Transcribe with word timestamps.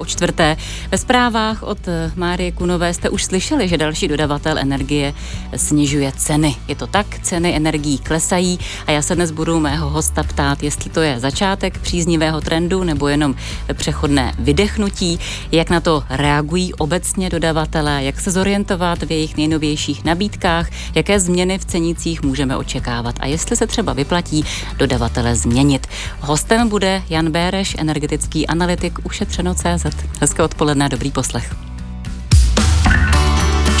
o 0.00 0.04
čtvrté. 0.04 0.56
Ve 0.90 0.98
zprávách 0.98 1.62
od 1.62 1.78
Márie 2.16 2.52
Kunové 2.52 2.94
jste 2.94 3.08
už 3.08 3.24
slyšeli, 3.24 3.68
že 3.68 3.78
další 3.78 4.08
dodavatel 4.08 4.58
energie 4.58 5.14
snižuje 5.56 6.12
ceny. 6.16 6.56
Je 6.68 6.74
to 6.74 6.86
tak, 6.86 7.06
ceny 7.22 7.56
energií 7.56 7.98
klesají 7.98 8.58
a 8.86 8.90
já 8.90 9.02
se 9.02 9.14
dnes 9.14 9.30
budu 9.30 9.60
mého 9.60 9.90
hosta 9.90 10.22
ptát, 10.22 10.62
jestli 10.62 10.90
to 10.90 11.00
je 11.00 11.20
začátek 11.20 11.78
příznivého 11.78 12.40
trendu 12.40 12.84
nebo 12.84 13.08
jenom 13.08 13.34
přechodné 13.74 14.32
vydechnutí, 14.38 15.18
jak 15.52 15.70
na 15.70 15.80
to 15.80 16.02
reagují 16.10 16.74
obecně 16.74 17.30
dodavatelé, 17.30 18.04
jak 18.04 18.20
se 18.20 18.30
zorientovat 18.30 19.02
v 19.02 19.10
jejich 19.10 19.36
nejnovějších 19.36 20.04
nabídkách, 20.04 20.68
jaké 20.94 21.20
změny 21.20 21.58
v 21.58 21.64
cenicích 21.64 22.22
můžeme 22.22 22.56
očekávat 22.56 23.14
a 23.20 23.26
jestli 23.26 23.56
se 23.56 23.66
třeba 23.66 23.92
vyplatí 23.92 24.44
dodavatele 24.76 25.36
změnit. 25.36 25.86
Hostem 26.20 26.68
bude 26.68 27.02
Jan 27.10 27.30
Béreš, 27.30 27.76
energetický 27.78 28.46
analytik 28.46 28.98
Ušetřeno.cz. 29.04 29.89
Hezké 30.20 30.42
odpoledne, 30.42 30.88
dobrý 30.88 31.10
poslech. 31.10 31.54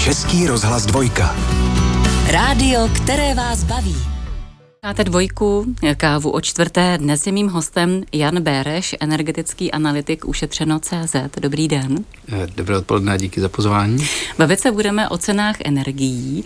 Český 0.04 0.46
rozhlas 0.46 0.86
dvojka. 0.86 1.36
Rádio, 2.30 2.88
které 2.96 3.34
vás 3.34 3.64
baví. 3.64 3.96
Máte 4.82 5.04
dvojku, 5.04 5.66
kávu 5.96 6.30
o 6.30 6.40
čtvrté. 6.40 6.98
Dnes 6.98 7.26
je 7.26 7.32
mým 7.32 7.48
hostem 7.48 8.02
Jan 8.12 8.42
Béreš, 8.42 8.96
energetický 9.00 9.72
analytik 9.72 10.28
Ušetřeno.cz. 10.28 11.16
Dobrý 11.40 11.68
den. 11.68 12.04
Eh, 12.32 12.46
dobré 12.56 12.76
odpoledne 12.76 13.12
a 13.12 13.16
díky 13.16 13.40
za 13.40 13.48
pozvání. 13.48 14.06
Bavit 14.38 14.60
se 14.60 14.72
budeme 14.72 15.08
o 15.08 15.18
cenách 15.18 15.56
energií, 15.64 16.44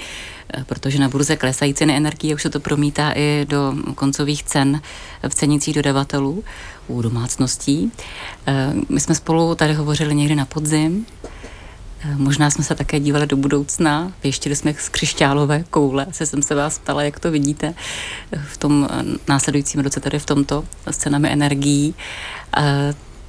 eh, 0.55 0.65
protože 0.65 0.99
na 0.99 1.09
burze 1.09 1.37
klesají 1.37 1.75
ceny 1.75 1.97
energie, 1.97 2.35
už 2.35 2.43
se 2.43 2.51
to 2.51 2.61
promítá 2.61 3.13
i 3.15 3.47
do 3.49 3.75
koncových 3.95 4.43
cen 4.43 4.81
v 5.29 5.35
cenicích 5.35 5.75
dodavatelů 5.75 6.45
u 6.87 7.03
domácností. 7.03 7.93
Eh, 8.47 8.75
my 8.89 9.01
jsme 9.01 9.15
spolu 9.15 9.55
tady 9.55 9.75
hovořili 9.75 10.15
někdy 10.15 10.35
na 10.35 10.45
podzim, 10.45 11.07
Eh, 12.05 12.17
možná 12.17 12.51
jsme 12.51 12.65
se 12.65 12.75
také 12.75 13.01
dívali 13.01 13.27
do 13.27 13.37
budoucna, 13.37 14.13
věštili 14.23 14.57
jsme 14.57 14.75
z 14.79 14.89
křišťálové 14.89 15.65
koule, 15.71 16.07
se 16.11 16.27
jsem 16.27 16.43
se 16.43 16.55
vás 16.55 16.79
ptala, 16.79 17.03
jak 17.03 17.21
to 17.21 17.31
vidíte 17.31 17.75
v 18.47 18.57
tom 18.57 18.89
eh, 18.91 19.05
následujícím 19.29 19.81
roce, 19.81 20.01
tady 20.01 20.19
v 20.19 20.27
tomto 20.27 20.65
s 20.91 20.97
cenami 20.97 21.33
energií. 21.33 21.95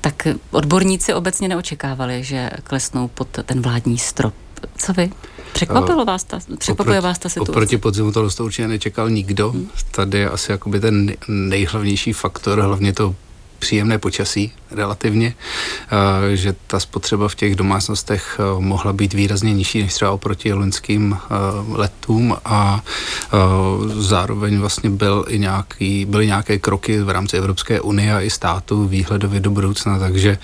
Tak 0.01 0.27
odborníci 0.51 1.13
obecně 1.13 1.47
neočekávali, 1.47 2.23
že 2.23 2.49
klesnou 2.63 3.07
pod 3.07 3.27
ten 3.45 3.61
vládní 3.61 3.97
strop. 3.97 4.33
Co 4.77 4.93
vy? 4.93 5.11
Překvapilo 5.53 6.05
vás 6.05 6.23
ta, 6.23 6.39
překvapuje 6.57 6.99
oproti, 6.99 7.07
vás 7.07 7.19
ta 7.19 7.29
situace? 7.29 7.51
Oproti 7.51 7.77
podzimu 7.77 8.11
to 8.11 8.29
určitě 8.43 8.67
nečekal 8.67 9.09
nikdo. 9.09 9.51
Hmm. 9.51 9.69
Tady 9.91 10.17
je 10.17 10.29
asi 10.29 10.51
jakoby 10.51 10.79
ten 10.79 11.11
nejhlavnější 11.27 12.13
faktor, 12.13 12.59
hlavně 12.59 12.93
to 12.93 13.15
příjemné 13.59 13.97
počasí 13.97 14.51
relativně, 14.71 15.33
eh, 15.33 16.35
že 16.35 16.55
ta 16.67 16.79
spotřeba 16.79 17.27
v 17.27 17.35
těch 17.35 17.55
domácnostech 17.55 18.39
eh, 18.39 18.61
mohla 18.61 18.93
být 18.93 19.13
výrazně 19.13 19.53
nižší 19.53 19.83
než 19.83 19.93
třeba 19.93 20.11
oproti 20.11 20.53
loňským 20.53 21.17
eh, 21.17 21.27
letům 21.71 22.37
a 22.45 22.83
zároveň 23.97 24.59
vlastně 24.59 24.89
byl 24.89 25.25
i 25.27 25.39
nějaký, 25.39 26.05
byly 26.05 26.27
nějaké 26.27 26.59
kroky 26.59 26.99
v 26.99 27.09
rámci 27.09 27.37
Evropské 27.37 27.81
unie 27.81 28.13
a 28.13 28.21
i 28.21 28.29
státu 28.29 28.87
výhledově 28.87 29.39
do 29.39 29.49
budoucna, 29.49 29.99
takže 29.99 30.37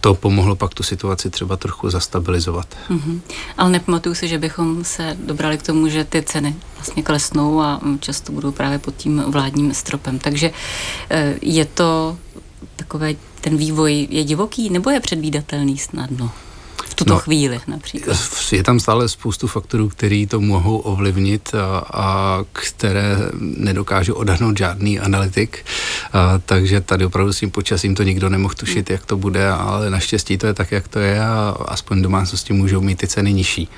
to 0.00 0.14
pomohlo 0.14 0.56
pak 0.56 0.74
tu 0.74 0.82
situaci 0.82 1.30
třeba 1.30 1.56
trochu 1.56 1.90
zastabilizovat. 1.90 2.76
Mm-hmm. 2.90 3.20
Ale 3.56 3.70
nepamatuju 3.70 4.14
si, 4.14 4.28
že 4.28 4.38
bychom 4.38 4.84
se 4.84 5.16
dobrali 5.24 5.58
k 5.58 5.62
tomu, 5.62 5.88
že 5.88 6.04
ty 6.04 6.22
ceny 6.22 6.56
vlastně 6.76 7.02
klesnou 7.02 7.60
a 7.60 7.80
často 8.00 8.32
budou 8.32 8.52
právě 8.52 8.78
pod 8.78 8.96
tím 8.96 9.22
vládním 9.26 9.74
stropem. 9.74 10.18
Takže 10.18 10.50
je 11.42 11.64
to 11.64 12.18
takové, 12.76 13.14
ten 13.40 13.56
vývoj 13.56 14.06
je 14.10 14.24
divoký 14.24 14.70
nebo 14.70 14.90
je 14.90 15.00
předvídatelný 15.00 15.78
snadno? 15.78 16.30
Tuto 16.98 17.14
no, 17.14 17.18
chvíli 17.18 17.60
například. 17.66 18.16
Je 18.52 18.62
tam 18.62 18.80
stále 18.80 19.08
spoustu 19.08 19.46
faktorů, 19.46 19.88
který 19.88 20.26
to 20.26 20.40
mohou 20.40 20.78
ovlivnit 20.78 21.54
a, 21.54 21.78
a 21.92 22.38
které 22.52 23.16
nedokáže 23.40 24.12
odhadnout 24.12 24.58
žádný 24.58 25.00
analytik. 25.00 25.64
A, 26.12 26.38
takže 26.38 26.80
tady 26.80 27.04
opravdu 27.04 27.32
s 27.32 27.38
tím 27.38 27.50
počasím 27.50 27.94
to 27.94 28.02
nikdo 28.02 28.28
nemohl 28.28 28.54
tušit, 28.54 28.90
jak 28.90 29.06
to 29.06 29.16
bude, 29.16 29.50
ale 29.50 29.90
naštěstí 29.90 30.38
to 30.38 30.46
je 30.46 30.54
tak, 30.54 30.72
jak 30.72 30.88
to 30.88 30.98
je 30.98 31.20
a 31.20 31.56
aspoň 31.68 32.02
domácnosti 32.02 32.52
můžou 32.52 32.80
mít 32.80 32.98
ty 32.98 33.06
ceny 33.06 33.32
nižší. 33.32 33.68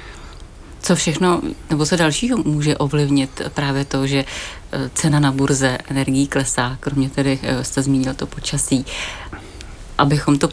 Co 0.82 0.96
všechno, 0.96 1.42
nebo 1.70 1.86
co 1.86 1.96
dalšího 1.96 2.38
může 2.44 2.76
ovlivnit 2.76 3.42
právě 3.54 3.84
to, 3.84 4.06
že 4.06 4.24
e, 4.72 4.90
cena 4.94 5.20
na 5.20 5.32
burze 5.32 5.78
energií 5.88 6.26
klesá, 6.26 6.76
kromě 6.80 7.10
tedy 7.10 7.38
e, 7.42 7.64
jste 7.64 7.82
zmínil 7.82 8.14
to 8.14 8.26
počasí, 8.26 8.84
abychom 9.98 10.38
to 10.38 10.48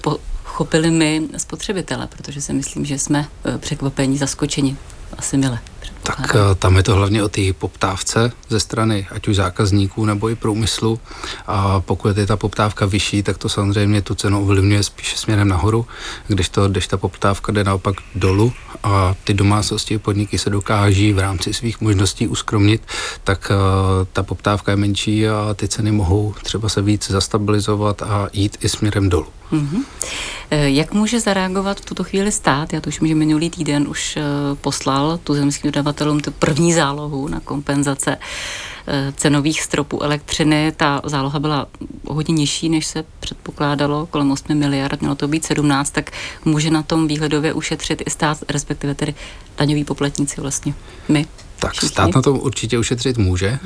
pochopili 0.58 0.92
my 0.92 1.22
spotřebitele, 1.38 2.08
protože 2.08 2.42
si 2.42 2.54
myslím, 2.54 2.86
že 2.86 3.00
jsme 3.00 3.28
e, 3.46 3.58
překvapení, 3.58 4.18
zaskočeni 4.18 4.78
asi 5.18 5.38
mile. 5.38 5.60
Tak 6.04 6.36
eh, 6.36 6.56
tam 6.56 6.78
je 6.78 6.84
to 6.84 6.96
hlavně 6.96 7.24
o 7.24 7.30
té 7.30 7.42
poptávce 7.54 8.32
ze 8.50 8.60
strany 8.60 9.08
ať 9.12 9.28
už 9.28 9.36
zákazníků 9.36 10.06
nebo 10.06 10.30
i 10.30 10.36
průmyslu. 10.36 11.00
A 11.48 11.80
pokud 11.80 12.18
je 12.18 12.26
ta 12.26 12.38
poptávka 12.38 12.86
vyšší, 12.86 13.24
tak 13.24 13.38
to 13.38 13.50
samozřejmě 13.50 14.02
tu 14.02 14.16
cenu 14.16 14.42
ovlivňuje 14.42 14.84
spíše 14.84 15.18
směrem 15.18 15.48
nahoru, 15.48 15.86
když, 16.28 16.50
to, 16.50 16.70
když 16.70 16.88
ta 16.88 16.98
poptávka 16.98 17.52
jde 17.52 17.64
naopak 17.64 17.96
dolů 18.16 18.54
a 18.84 19.16
ty 19.24 19.34
domácnosti 19.34 19.98
podniky 19.98 20.38
se 20.38 20.50
dokáží 20.50 21.14
v 21.14 21.20
rámci 21.20 21.54
svých 21.54 21.82
možností 21.82 22.28
uskromnit, 22.28 22.82
tak 23.24 23.52
uh, 23.52 24.08
ta 24.14 24.24
poptávka 24.24 24.72
je 24.72 24.76
menší 24.76 25.30
a 25.30 25.54
ty 25.54 25.68
ceny 25.68 25.92
mohou 25.92 26.34
třeba 26.44 26.70
se 26.70 26.82
víc 26.82 27.12
zastabilizovat 27.12 28.02
a 28.02 28.30
jít 28.34 28.58
i 28.62 28.70
směrem 28.70 29.10
dolů. 29.10 29.37
Mm-hmm. 29.52 29.84
Jak 30.52 30.94
může 30.94 31.20
zareagovat 31.20 31.82
v 31.82 31.86
tuto 31.86 32.04
chvíli 32.04 32.32
stát? 32.32 32.74
Já 32.74 32.82
tuším, 32.82 33.08
že 33.08 33.16
minulý 33.16 33.50
týden 33.50 33.88
už 33.88 34.18
poslal 34.62 35.20
tu 35.24 35.34
zemským 35.34 35.72
dodavatelům 35.72 36.20
tu 36.20 36.32
první 36.32 36.74
zálohu 36.74 37.28
na 37.28 37.40
kompenzace 37.40 38.18
eh, 38.88 39.14
cenových 39.18 39.62
stropů 39.62 40.04
elektřiny. 40.04 40.74
Ta 40.78 41.02
záloha 41.06 41.40
byla 41.40 41.68
hodně 42.08 42.34
nižší, 42.34 42.70
než 42.70 42.86
se 42.86 43.04
předpokládalo, 43.20 44.06
kolem 44.06 44.32
8 44.32 44.58
miliard, 44.58 45.02
mělo 45.02 45.16
to 45.16 45.28
být 45.28 45.46
17, 45.46 45.92
tak 45.92 46.12
může 46.46 46.70
na 46.70 46.84
tom 46.84 47.08
výhledově 47.08 47.54
ušetřit 47.54 48.04
i 48.06 48.10
stát, 48.10 48.38
respektive 48.50 48.96
tedy 48.96 49.16
daňoví 49.58 49.84
poplatníci 49.84 50.42
vlastně, 50.42 50.74
my. 51.10 51.26
Tak 51.60 51.72
všichni. 51.72 51.90
stát 51.90 52.16
na 52.16 52.22
tom 52.22 52.40
určitě 52.40 52.80
ušetřit 52.80 53.18
může. 53.18 53.60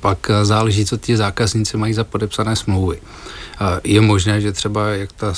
Pak 0.00 0.30
záleží, 0.42 0.86
co 0.86 0.96
ti 0.96 1.16
zákazníci 1.16 1.76
mají 1.76 1.94
za 1.94 2.04
podepsané 2.04 2.56
smlouvy. 2.56 3.00
Je 3.84 4.00
možné, 4.00 4.40
že 4.40 4.52
třeba 4.52 4.88
jak 4.88 5.12
ta 5.12 5.34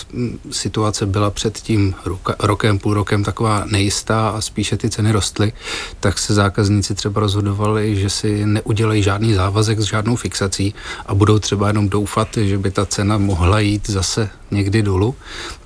situace 0.50 1.06
byla 1.06 1.30
před 1.30 1.58
tím 1.58 1.94
rokem, 2.38 2.78
půl 2.78 2.94
rokem 2.94 3.25
taková 3.25 3.64
nejistá 3.66 4.28
a 4.28 4.41
spíše 4.41 4.76
ty 4.76 4.91
ceny 4.91 5.12
rostly, 5.12 5.52
tak 6.00 6.19
se 6.19 6.34
zákazníci 6.34 6.94
třeba 6.94 7.20
rozhodovali, 7.20 7.97
že 7.97 8.10
si 8.10 8.47
neudělají 8.47 9.03
žádný 9.03 9.34
závazek 9.34 9.80
s 9.80 9.84
žádnou 9.84 10.16
fixací 10.16 10.74
a 11.06 11.14
budou 11.14 11.38
třeba 11.38 11.66
jenom 11.69 11.88
doufat, 11.88 12.28
že 12.36 12.58
by 12.58 12.70
ta 12.70 12.86
cena 12.86 13.19
mohla 13.19 13.60
jít 13.60 13.91
zase 13.91 14.30
někdy 14.54 14.82
dolů, 14.82 15.15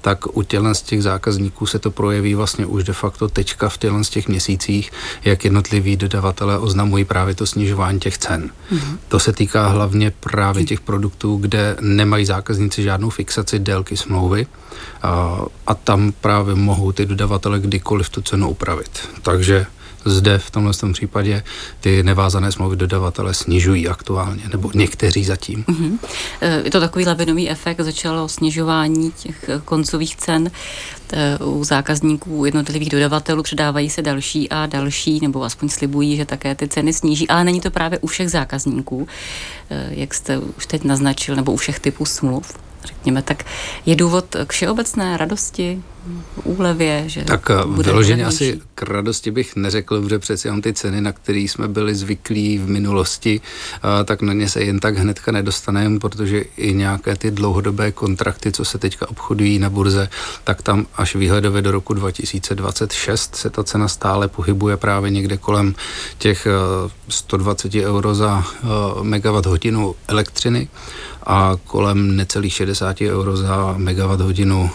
tak 0.00 0.37
u 0.37 0.43
tělen 0.43 0.75
z 0.75 0.82
těch 0.82 1.03
zákazníků 1.03 1.66
se 1.66 1.78
to 1.78 1.91
projeví 1.91 2.34
vlastně 2.34 2.66
už 2.66 2.84
de 2.84 2.93
facto 2.93 3.28
tečka 3.28 3.69
v 3.69 3.78
tělen 3.78 4.04
z 4.04 4.10
těch 4.10 4.28
měsících, 4.28 4.91
jak 5.25 5.44
jednotliví 5.44 5.97
dodavatelé 5.97 6.59
oznamují 6.59 7.04
právě 7.04 7.34
to 7.34 7.47
snižování 7.47 8.00
těch 8.00 8.19
cen. 8.19 8.50
Mm-hmm. 8.72 8.99
To 9.09 9.21
se 9.21 9.32
týká 9.32 9.69
hlavně 9.69 10.10
právě 10.10 10.65
těch 10.65 10.81
produktů, 10.81 11.37
kde 11.37 11.76
nemají 11.81 12.25
zákazníci 12.25 12.82
žádnou 12.82 13.10
fixaci 13.10 13.59
délky 13.59 13.97
smlouvy 13.97 14.47
a, 15.03 15.41
a 15.66 15.75
tam 15.75 16.12
právě 16.20 16.55
mohou 16.55 16.93
ty 16.93 17.06
dodavatele 17.06 17.60
kdykoliv 17.60 18.10
tu 18.10 18.22
cenu 18.22 18.49
upravit. 18.49 19.09
Takže 19.22 19.66
zde 20.04 20.38
v 20.38 20.50
tomhle 20.50 20.75
tom 20.75 20.92
případě 20.92 21.42
ty 21.81 22.03
nevázané 22.03 22.53
smlouvy 22.53 22.76
dodavatele 22.76 23.34
snižují 23.34 23.88
aktuálně, 23.88 24.42
nebo 24.53 24.70
někteří 24.75 25.25
zatím. 25.25 25.64
Mm-hmm. 25.64 25.98
Je 26.64 26.70
to 26.70 26.81
takový 26.81 27.06
lavinový 27.06 27.50
efekt, 27.50 27.81
začalo 27.81 28.28
snižování 28.28 29.12
těch 29.12 29.50
koncových 29.64 30.16
cen 30.16 30.50
e, 31.12 31.38
u 31.38 31.64
zákazníků 31.64 32.44
jednotlivých 32.44 32.90
dodavatelů, 32.90 33.43
předávají 33.43 33.90
se 33.90 34.02
další 34.02 34.49
a 34.49 34.67
další, 34.67 35.20
nebo 35.23 35.44
aspoň 35.44 35.69
slibují, 35.69 36.17
že 36.17 36.25
také 36.25 36.55
ty 36.55 36.69
ceny 36.69 36.93
sníží, 36.93 37.28
ale 37.28 37.44
není 37.44 37.61
to 37.61 37.70
právě 37.70 37.99
u 37.99 38.06
všech 38.06 38.31
zákazníků, 38.31 39.08
jak 39.90 40.14
jste 40.14 40.38
už 40.38 40.67
teď 40.67 40.84
naznačil, 40.84 41.37
nebo 41.37 41.52
u 41.52 41.56
všech 41.56 41.81
typů 41.81 42.05
smluv 42.05 42.68
řekněme, 42.84 43.22
tak 43.22 43.44
je 43.86 43.96
důvod 43.96 44.36
k 44.46 44.52
všeobecné 44.52 45.16
radosti, 45.16 45.82
úlevě, 46.44 47.04
že 47.06 47.25
Tak 47.25 47.50
eh, 47.50 47.54
vyloženě 47.82 48.26
asi 48.26 48.60
k 48.75 48.82
radosti 48.82 49.30
bych 49.30 49.56
neřekl, 49.56 50.02
protože 50.02 50.19
přeci 50.19 50.48
jenom 50.48 50.62
ty 50.62 50.72
ceny, 50.72 51.00
na 51.00 51.12
které 51.12 51.38
jsme 51.38 51.69
byli 51.69 51.94
zvyklí 51.94 52.58
v 52.58 52.69
minulosti, 52.69 53.40
eh, 53.40 54.04
tak 54.04 54.22
na 54.22 54.32
ně 54.32 54.48
se 54.48 54.62
jen 54.62 54.80
tak 54.80 54.98
hnedka 54.98 55.32
nedostaneme, 55.32 55.98
protože 55.98 56.40
i 56.56 56.75
nějaké 56.75 57.16
ty 57.16 57.30
dlouhodobé 57.30 57.92
kontrakty, 57.92 58.52
co 58.52 58.64
se 58.64 58.78
teďka 58.78 59.10
obchodují 59.10 59.58
na 59.58 59.70
burze, 59.70 60.08
tak 60.44 60.62
tam 60.62 60.86
až 60.94 61.16
výhledově 61.16 61.62
do 61.62 61.70
roku 61.70 61.94
2026 61.94 63.36
se 63.36 63.50
ta 63.50 63.64
cena 63.64 63.88
stále 63.88 64.28
pohybuje 64.28 64.76
právě 64.76 65.10
někde 65.10 65.36
kolem 65.36 65.75
těch 66.19 66.46
120 67.08 67.75
eh, 67.75 67.86
euro 67.86 68.14
za 68.14 68.44
megawatt 69.02 69.46
hodinu 69.46 69.94
elektřiny 70.08 70.69
a 71.28 71.56
kolem 71.64 72.16
necelých 72.16 72.52
60 72.52 73.00
euro 73.00 73.36
za 73.36 73.75
megawatt 73.76 74.20
hodinu 74.20 74.70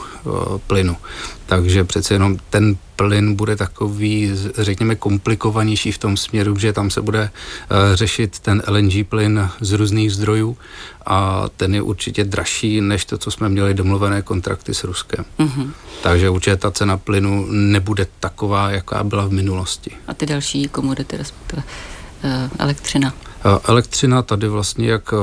plynu. 0.68 0.98
Takže 1.46 1.84
přece 1.84 2.14
jenom 2.14 2.38
ten 2.50 2.78
plyn 2.96 3.36
bude 3.36 3.56
takový, 3.56 4.32
řekněme, 4.58 4.96
komplikovanější 4.96 5.92
v 5.92 5.98
tom 5.98 6.18
směru, 6.18 6.58
že 6.58 6.74
tam 6.74 6.90
se 6.90 7.02
bude 7.02 7.30
eh, 7.30 7.96
řešit 7.96 8.40
ten 8.40 8.64
LNG 8.68 9.08
plyn 9.08 9.50
z 9.62 9.72
různých 9.72 10.14
zdrojů 10.14 10.58
a 11.06 11.46
ten 11.58 11.76
je 11.76 11.82
určitě 11.82 12.24
dražší 12.24 12.82
než 12.82 13.06
to, 13.06 13.18
co 13.18 13.32
jsme 13.32 13.50
měli 13.50 13.74
domluvené 13.74 14.22
kontrakty 14.22 14.74
s 14.74 14.84
Ruskem. 14.84 15.26
Mm-hmm. 15.40 15.70
Takže 16.04 16.30
určitě 16.30 16.56
ta 16.56 16.72
cena 16.72 16.98
plynu 16.98 17.46
nebude 17.50 18.08
taková, 18.20 18.72
jaká 18.72 19.04
byla 19.04 19.26
v 19.26 19.32
minulosti. 19.32 19.92
A 20.08 20.14
ty 20.14 20.26
další 20.26 20.68
komodity, 20.68 21.18
respektive 21.18 21.64
eh, 22.24 22.50
elektřina? 22.60 23.14
Eh, 23.46 23.60
elektřina 23.68 24.22
tady 24.22 24.48
vlastně 24.48 24.90
jak 24.90 25.14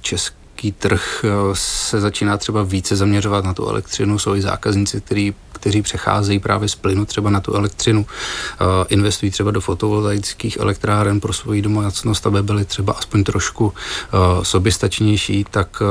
český 0.00 0.43
český 0.64 0.72
trh 0.72 1.24
eh, 1.24 1.30
se 1.54 2.00
začíná 2.00 2.36
třeba 2.36 2.62
více 2.62 2.96
zaměřovat 2.96 3.44
na 3.44 3.54
tu 3.54 3.68
elektřinu, 3.68 4.18
jsou 4.18 4.34
i 4.34 4.42
zákazníci, 4.42 5.00
který, 5.00 5.34
kteří 5.52 5.82
přecházejí 5.82 6.38
právě 6.38 6.68
z 6.68 6.74
plynu 6.74 7.04
třeba 7.04 7.30
na 7.30 7.40
tu 7.40 7.54
elektřinu, 7.54 8.06
eh, 8.06 8.64
investují 8.88 9.30
třeba 9.30 9.50
do 9.50 9.60
fotovoltaických 9.60 10.56
elektráren 10.60 11.20
pro 11.20 11.32
svoji 11.32 11.62
domácnost, 11.62 12.26
aby 12.26 12.42
byly 12.42 12.64
třeba 12.64 12.92
aspoň 12.92 13.24
trošku 13.24 13.72
eh, 13.72 14.44
soběstačnější, 14.44 15.44
tak 15.50 15.82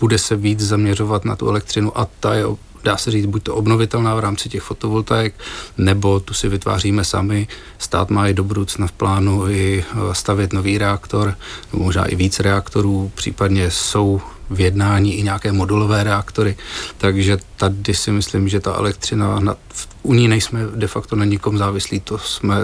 bude 0.00 0.18
se 0.18 0.36
víc 0.36 0.60
zaměřovat 0.60 1.24
na 1.24 1.36
tu 1.36 1.48
elektřinu 1.48 1.98
a 1.98 2.06
ta 2.20 2.34
je 2.34 2.46
dá 2.88 2.96
se 2.96 3.10
říct, 3.10 3.26
buď 3.26 3.42
to 3.42 3.54
obnovitelná 3.54 4.14
v 4.14 4.18
rámci 4.20 4.48
těch 4.48 4.62
fotovoltaik, 4.62 5.34
nebo 5.78 6.20
tu 6.20 6.34
si 6.34 6.48
vytváříme 6.48 7.04
sami. 7.04 7.48
Stát 7.78 8.10
má 8.10 8.28
i 8.28 8.34
do 8.34 8.44
budoucna 8.44 8.86
v 8.86 8.92
plánu 8.92 9.50
i 9.50 9.84
e, 9.84 10.14
stavět 10.14 10.52
nový 10.52 10.78
reaktor, 10.78 11.34
nebo 11.72 11.84
možná 11.84 12.04
i 12.04 12.16
víc 12.16 12.40
reaktorů, 12.40 13.12
případně 13.14 13.70
jsou 13.70 14.20
v 14.50 14.60
jednání 14.60 15.14
i 15.14 15.22
nějaké 15.22 15.52
modulové 15.52 16.04
reaktory, 16.04 16.56
takže 16.98 17.38
tady 17.56 17.94
si 17.94 18.10
myslím, 18.10 18.48
že 18.48 18.60
ta 18.60 18.74
elektřina, 18.74 19.40
na, 19.40 19.56
u 20.02 20.14
ní 20.14 20.28
nejsme 20.28 20.60
de 20.74 20.86
facto 20.86 21.16
na 21.16 21.24
nikom 21.24 21.58
závislí, 21.58 22.00
to, 22.00 22.18
jsme, 22.18 22.56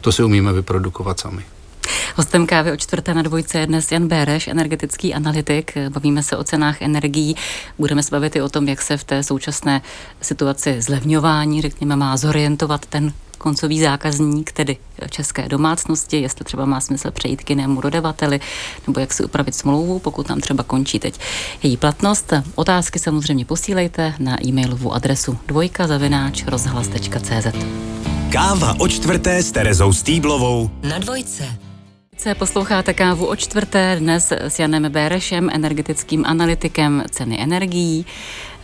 to 0.00 0.12
si 0.12 0.22
umíme 0.22 0.52
vyprodukovat 0.52 1.20
sami. 1.20 1.42
Hostem 2.20 2.46
kávy 2.46 2.72
o 2.72 2.76
čtvrté 2.76 3.14
na 3.14 3.22
dvojce 3.22 3.58
je 3.58 3.66
dnes 3.66 3.92
Jan 3.92 4.08
Béreš, 4.08 4.48
energetický 4.48 5.14
analytik. 5.14 5.72
Bavíme 5.88 6.22
se 6.22 6.36
o 6.36 6.44
cenách 6.44 6.82
energií. 6.82 7.36
Budeme 7.78 8.02
se 8.02 8.10
bavit 8.10 8.36
i 8.36 8.42
o 8.42 8.48
tom, 8.48 8.68
jak 8.68 8.82
se 8.82 8.96
v 8.96 9.04
té 9.04 9.22
současné 9.22 9.82
situaci 10.20 10.82
zlevňování, 10.82 11.62
řekněme, 11.62 11.96
má 11.96 12.16
zorientovat 12.16 12.86
ten 12.86 13.12
koncový 13.38 13.80
zákazník, 13.80 14.52
tedy 14.52 14.76
české 15.10 15.48
domácnosti, 15.48 16.20
jestli 16.20 16.44
třeba 16.44 16.64
má 16.64 16.80
smysl 16.80 17.10
přejít 17.10 17.44
k 17.44 17.50
jinému 17.50 17.80
dodavateli, 17.80 18.40
nebo 18.86 19.00
jak 19.00 19.12
si 19.12 19.24
upravit 19.24 19.54
smlouvu, 19.54 19.98
pokud 19.98 20.26
tam 20.26 20.40
třeba 20.40 20.62
končí 20.62 20.98
teď 20.98 21.20
její 21.62 21.76
platnost. 21.76 22.32
Otázky 22.54 22.98
samozřejmě 22.98 23.44
posílejte 23.44 24.14
na 24.18 24.46
e-mailovou 24.46 24.92
adresu 24.92 25.38
dvojka 25.46 25.86
zavináč 25.86 26.44
rozhlas.cz. 26.46 27.46
Káva 28.32 28.74
o 28.78 28.88
čtvrté 28.88 29.42
s 29.42 29.52
Terezou 29.52 29.92
Stýblovou 29.92 30.70
na 30.82 30.98
dvojce. 30.98 31.69
Posloucháte 32.38 32.94
kávu 32.94 33.26
o 33.26 33.36
čtvrté 33.36 33.96
dnes 33.98 34.32
s 34.32 34.58
Janem 34.58 34.92
Bérešem, 34.92 35.50
energetickým 35.52 36.24
analytikem 36.26 37.04
ceny 37.10 37.42
energií. 37.42 38.06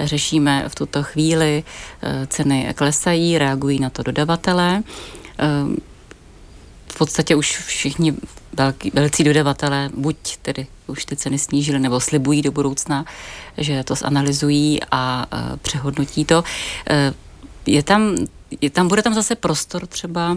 Řešíme 0.00 0.64
v 0.69 0.75
tuto 0.75 1.03
chvíli 1.03 1.64
eh, 2.03 2.26
ceny 2.26 2.75
klesají, 2.75 3.38
reagují 3.38 3.81
na 3.81 3.91
to 3.91 4.03
dodavatelé. 4.03 4.82
Eh, 5.38 5.47
v 6.88 6.99
podstatě 6.99 7.35
už 7.35 7.56
všichni 7.58 8.14
velký, 8.53 8.91
velcí 8.94 9.25
dodavatelé 9.25 9.91
buď 9.97 10.37
tedy 10.43 10.67
už 10.87 11.05
ty 11.05 11.17
ceny 11.17 11.38
snížili 11.38 11.79
nebo 11.79 12.00
slibují 12.00 12.43
do 12.43 12.53
budoucna, 12.53 13.05
že 13.58 13.85
to 13.85 13.94
zanalizují 13.94 14.81
a 14.91 15.26
eh, 15.32 15.56
přehodnotí 15.56 16.25
to. 16.25 16.44
Je 17.67 17.82
tam, 17.82 18.17
je 18.61 18.70
tam, 18.70 18.88
bude 18.88 19.03
tam 19.03 19.14
zase 19.14 19.35
prostor 19.35 19.87
třeba 19.87 20.37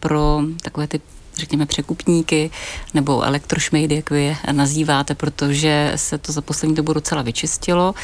pro 0.00 0.42
takové 0.62 0.86
ty 0.86 1.00
řekněme, 1.36 1.66
překupníky 1.66 2.50
nebo 2.94 3.22
elektrošmejdy, 3.22 3.94
jak 3.94 4.10
vy 4.10 4.24
je 4.24 4.36
nazýváte, 4.52 5.14
protože 5.14 5.92
se 5.96 6.18
to 6.18 6.32
za 6.32 6.40
poslední 6.40 6.76
dobu 6.76 6.92
docela 6.92 7.22
vyčistilo. 7.22 7.94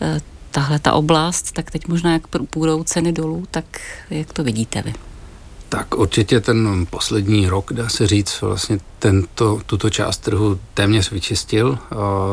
Eh, 0.00 0.20
tahle 0.50 0.78
ta 0.78 0.92
oblast, 0.92 1.52
tak 1.52 1.70
teď 1.70 1.88
možná 1.88 2.12
jak 2.12 2.22
půjdou 2.50 2.84
ceny 2.84 3.12
dolů, 3.12 3.44
tak 3.50 3.64
jak 4.10 4.32
to 4.32 4.44
vidíte 4.44 4.82
vy? 4.82 4.94
Tak 5.68 5.94
určitě 5.94 6.40
ten 6.40 6.86
poslední 6.90 7.48
rok, 7.48 7.72
dá 7.72 7.88
se 7.88 8.06
říct, 8.06 8.40
vlastně 8.40 8.78
tento, 9.04 9.60
tuto 9.66 9.90
část 9.90 10.18
trhu 10.18 10.58
téměř 10.74 11.10
vyčistil. 11.10 11.78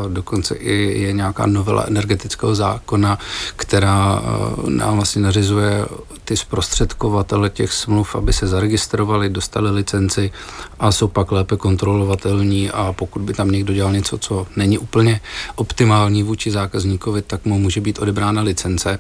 Dokonce 0.08 0.56
i 0.56 1.02
je 1.02 1.14
nějaká 1.14 1.46
novela 1.46 1.84
energetického 1.88 2.56
zákona, 2.56 3.20
která 3.56 4.22
nám 4.68 4.96
vlastně 4.96 5.22
nařizuje 5.22 5.86
ty 6.26 6.38
zprostředkovatele 6.38 7.50
těch 7.50 7.74
smluv, 7.74 8.16
aby 8.16 8.34
se 8.34 8.48
zaregistrovali, 8.48 9.30
dostali 9.30 9.72
licenci 9.72 10.32
a 10.80 10.92
jsou 10.92 11.08
pak 11.08 11.32
lépe 11.32 11.58
kontrolovatelní 11.58 12.72
a 12.72 12.94
pokud 12.94 13.22
by 13.22 13.34
tam 13.34 13.52
někdo 13.52 13.74
dělal 13.74 13.92
něco, 13.92 14.18
co 14.18 14.48
není 14.56 14.78
úplně 14.78 15.22
optimální 15.56 16.24
vůči 16.24 16.52
zákazníkovi, 16.52 17.22
tak 17.22 17.46
mu 17.46 17.60
může 17.60 17.82
být 17.82 18.00
odebrána 18.00 18.42
licence. 18.42 19.00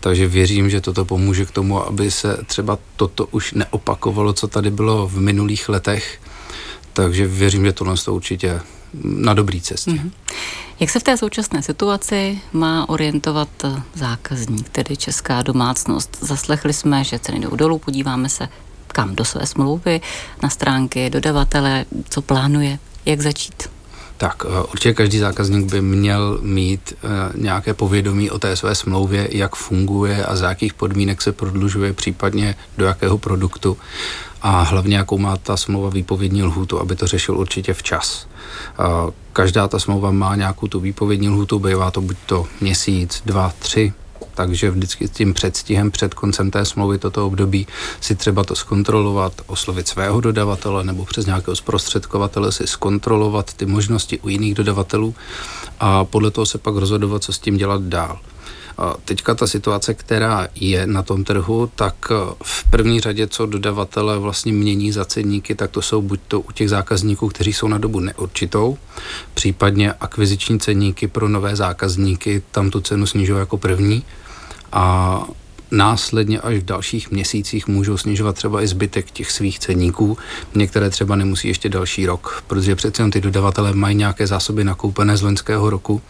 Takže 0.00 0.26
věřím, 0.26 0.70
že 0.70 0.80
toto 0.80 1.04
pomůže 1.04 1.46
k 1.46 1.50
tomu, 1.50 1.86
aby 1.86 2.10
se 2.10 2.38
třeba 2.46 2.78
toto 2.96 3.26
už 3.30 3.52
neopakovalo, 3.52 4.32
co 4.32 4.48
tady 4.48 4.70
bylo 4.70 5.06
v 5.06 5.20
minulých 5.20 5.68
letech. 5.68 6.18
Takže 6.92 7.26
věřím, 7.26 7.64
že 7.64 7.72
tohle 7.72 7.94
je 8.06 8.12
určitě 8.12 8.60
na 9.04 9.34
dobrý 9.34 9.60
cestě. 9.60 9.90
Mm-hmm. 9.90 10.10
Jak 10.80 10.90
se 10.90 11.00
v 11.00 11.02
té 11.02 11.16
současné 11.16 11.62
situaci 11.62 12.40
má 12.52 12.88
orientovat 12.88 13.48
zákazník, 13.94 14.68
tedy 14.68 14.96
česká 14.96 15.42
domácnost? 15.42 16.18
Zaslechli 16.20 16.72
jsme, 16.72 17.04
že 17.04 17.18
ceny 17.18 17.40
jdou 17.40 17.56
dolů, 17.56 17.78
podíváme 17.78 18.28
se 18.28 18.48
kam 18.92 19.16
do 19.16 19.24
své 19.24 19.46
smlouvy, 19.46 20.00
na 20.42 20.48
stránky 20.48 21.10
dodavatele, 21.10 21.84
co 22.08 22.22
plánuje, 22.22 22.78
jak 23.06 23.20
začít. 23.20 23.71
Tak 24.22 24.46
eh, 24.46 24.62
určitě 24.72 24.94
každý 24.94 25.18
zákazník 25.18 25.70
by 25.70 25.80
měl 25.80 26.38
mít 26.42 26.94
uh, 27.04 27.10
nějaké 27.42 27.74
povědomí 27.74 28.30
o 28.30 28.38
té 28.38 28.56
své 28.56 28.74
smlouvě, 28.74 29.28
jak 29.30 29.56
funguje 29.56 30.26
a 30.26 30.36
za 30.36 30.48
jakých 30.48 30.74
podmínek 30.74 31.22
se 31.22 31.32
prodlužuje, 31.32 31.92
případně 31.92 32.54
do 32.78 32.84
jakého 32.84 33.18
produktu 33.18 33.76
a 34.42 34.62
hlavně 34.62 34.96
jakou 34.96 35.18
má 35.18 35.36
ta 35.36 35.56
smlouva 35.56 35.90
výpovědní 35.90 36.42
lhůtu, 36.42 36.80
aby 36.80 36.96
to 36.96 37.06
řešil 37.06 37.38
určitě 37.38 37.74
včas. 37.74 38.26
Uh, 38.78 39.10
každá 39.32 39.68
ta 39.68 39.78
smlouva 39.78 40.10
má 40.10 40.36
nějakou 40.36 40.66
tu 40.66 40.80
výpovědní 40.80 41.28
lhůtu, 41.28 41.58
bývá 41.58 41.90
to 41.90 42.00
buď 42.00 42.16
to 42.26 42.46
měsíc, 42.60 43.22
dva, 43.26 43.52
tři, 43.58 43.92
takže 44.34 44.70
vždycky 44.70 45.08
tím 45.08 45.34
předstihem 45.34 45.90
před 45.90 46.14
koncem 46.14 46.50
té 46.50 46.64
smlouvy 46.64 46.98
toto 46.98 47.26
období 47.26 47.66
si 48.00 48.14
třeba 48.14 48.44
to 48.44 48.54
zkontrolovat, 48.54 49.32
oslovit 49.46 49.88
svého 49.88 50.20
dodavatele 50.20 50.84
nebo 50.84 51.04
přes 51.04 51.26
nějakého 51.26 51.56
zprostředkovatele 51.56 52.52
si 52.52 52.66
zkontrolovat 52.66 53.54
ty 53.54 53.66
možnosti 53.66 54.18
u 54.18 54.28
jiných 54.28 54.54
dodavatelů 54.54 55.14
a 55.80 56.04
podle 56.04 56.30
toho 56.30 56.46
se 56.46 56.58
pak 56.58 56.76
rozhodovat, 56.76 57.22
co 57.22 57.32
s 57.32 57.38
tím 57.38 57.56
dělat 57.56 57.82
dál. 57.82 58.18
A 58.78 58.94
teďka 59.04 59.34
ta 59.34 59.46
situace, 59.46 59.94
která 59.94 60.48
je 60.54 60.86
na 60.86 61.02
tom 61.02 61.24
trhu, 61.24 61.70
tak 61.74 61.94
eh, 62.10 62.34
v 62.42 62.64
první 62.70 63.00
řadě, 63.00 63.26
co 63.26 63.46
dodavatele 63.46 64.18
vlastně 64.18 64.52
mění 64.52 64.92
za 64.92 65.04
ceníky, 65.04 65.54
tak 65.54 65.70
to 65.70 65.82
jsou 65.82 66.02
buď 66.02 66.20
to 66.28 66.40
u 66.40 66.52
těch 66.52 66.70
zákazníků, 66.70 67.28
kteří 67.28 67.52
jsou 67.52 67.68
na 67.68 67.78
dobu 67.78 68.00
neurčitou, 68.00 68.78
případně 69.34 69.92
akviziční 69.92 70.60
ceníky 70.60 71.08
pro 71.08 71.28
nové 71.28 71.56
zákazníky, 71.56 72.42
tam 72.50 72.70
tu 72.70 72.80
cenu 72.80 73.06
snižují 73.06 73.38
jako 73.38 73.56
první 73.58 74.04
a 74.72 75.24
následně 75.72 76.40
až 76.40 76.56
v 76.56 76.64
dalších 76.64 77.10
měsících 77.10 77.68
můžou 77.68 77.96
snižovat 77.96 78.36
třeba 78.36 78.62
i 78.62 78.66
zbytek 78.66 79.10
těch 79.10 79.30
svých 79.30 79.58
ceníků. 79.58 80.18
Některé 80.54 80.90
třeba 80.90 81.16
nemusí 81.16 81.48
ještě 81.48 81.68
další 81.68 82.06
rok, 82.06 82.44
protože 82.46 82.76
přece 82.76 83.10
ty 83.10 83.20
dodavatelé 83.20 83.72
mají 83.72 83.96
nějaké 83.96 84.26
zásoby 84.26 84.64
nakoupené 84.64 85.16
z 85.16 85.22
loňského 85.22 85.70
roku 85.70 86.02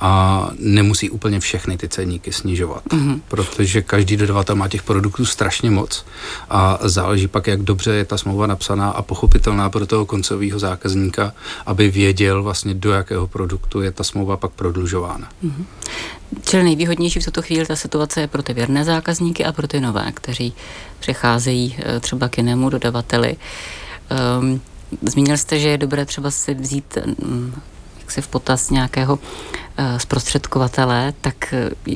a 0.00 0.50
nemusí 0.58 1.10
úplně 1.10 1.40
všechny 1.40 1.76
ty 1.76 1.88
ceníky 1.88 2.32
snižovat, 2.32 2.84
mm-hmm. 2.84 3.20
protože 3.28 3.82
každý 3.82 4.16
dodavatel 4.16 4.56
má 4.56 4.68
těch 4.68 4.82
produktů 4.82 5.26
strašně 5.26 5.70
moc 5.70 6.04
a 6.50 6.78
záleží 6.82 7.28
pak, 7.28 7.46
jak 7.46 7.62
dobře 7.62 7.94
je 7.94 8.04
ta 8.04 8.18
smlouva 8.18 8.46
napsaná 8.46 8.90
a 8.90 9.02
pochopitelná 9.02 9.70
pro 9.70 9.86
toho 9.86 10.06
koncového 10.06 10.58
zákazníka, 10.58 11.32
aby 11.66 11.90
věděl 11.90 12.42
vlastně 12.42 12.74
do 12.74 12.92
jakého 12.92 13.26
produktu 13.26 13.80
je 13.80 13.92
ta 13.92 14.04
smlouva 14.04 14.36
pak 14.36 14.50
prodlužována. 14.52 15.28
Mm-hmm. 15.44 15.64
Čili 16.42 16.62
nejvýhodnější 16.62 17.20
v 17.20 17.24
tuto 17.24 17.42
chvíli 17.42 17.66
ta 17.66 17.76
situace 17.76 18.20
je 18.20 18.26
pro 18.26 18.42
ty 18.42 18.54
věrné 18.54 18.84
zákazníky 18.84 19.44
a 19.44 19.52
pro 19.52 19.68
ty 19.68 19.80
nové, 19.80 20.12
kteří 20.14 20.54
přecházejí 20.98 21.76
eh, 21.78 22.00
třeba 22.00 22.28
k 22.28 22.38
jinému 22.38 22.70
dodavateli. 22.70 23.36
Um, 24.40 24.60
zmínil 25.02 25.36
jste, 25.36 25.58
že 25.58 25.68
je 25.68 25.78
dobré 25.78 26.06
třeba 26.06 26.30
si 26.30 26.54
vzít 26.54 26.98
um, 27.22 27.54
jak 27.98 28.10
si 28.10 28.22
v 28.22 28.28
potaz 28.28 28.70
nějakého 28.70 29.14
uh, 29.14 29.98
zprostředkovatele, 29.98 31.14
tak 31.20 31.54
uh, 31.86 31.94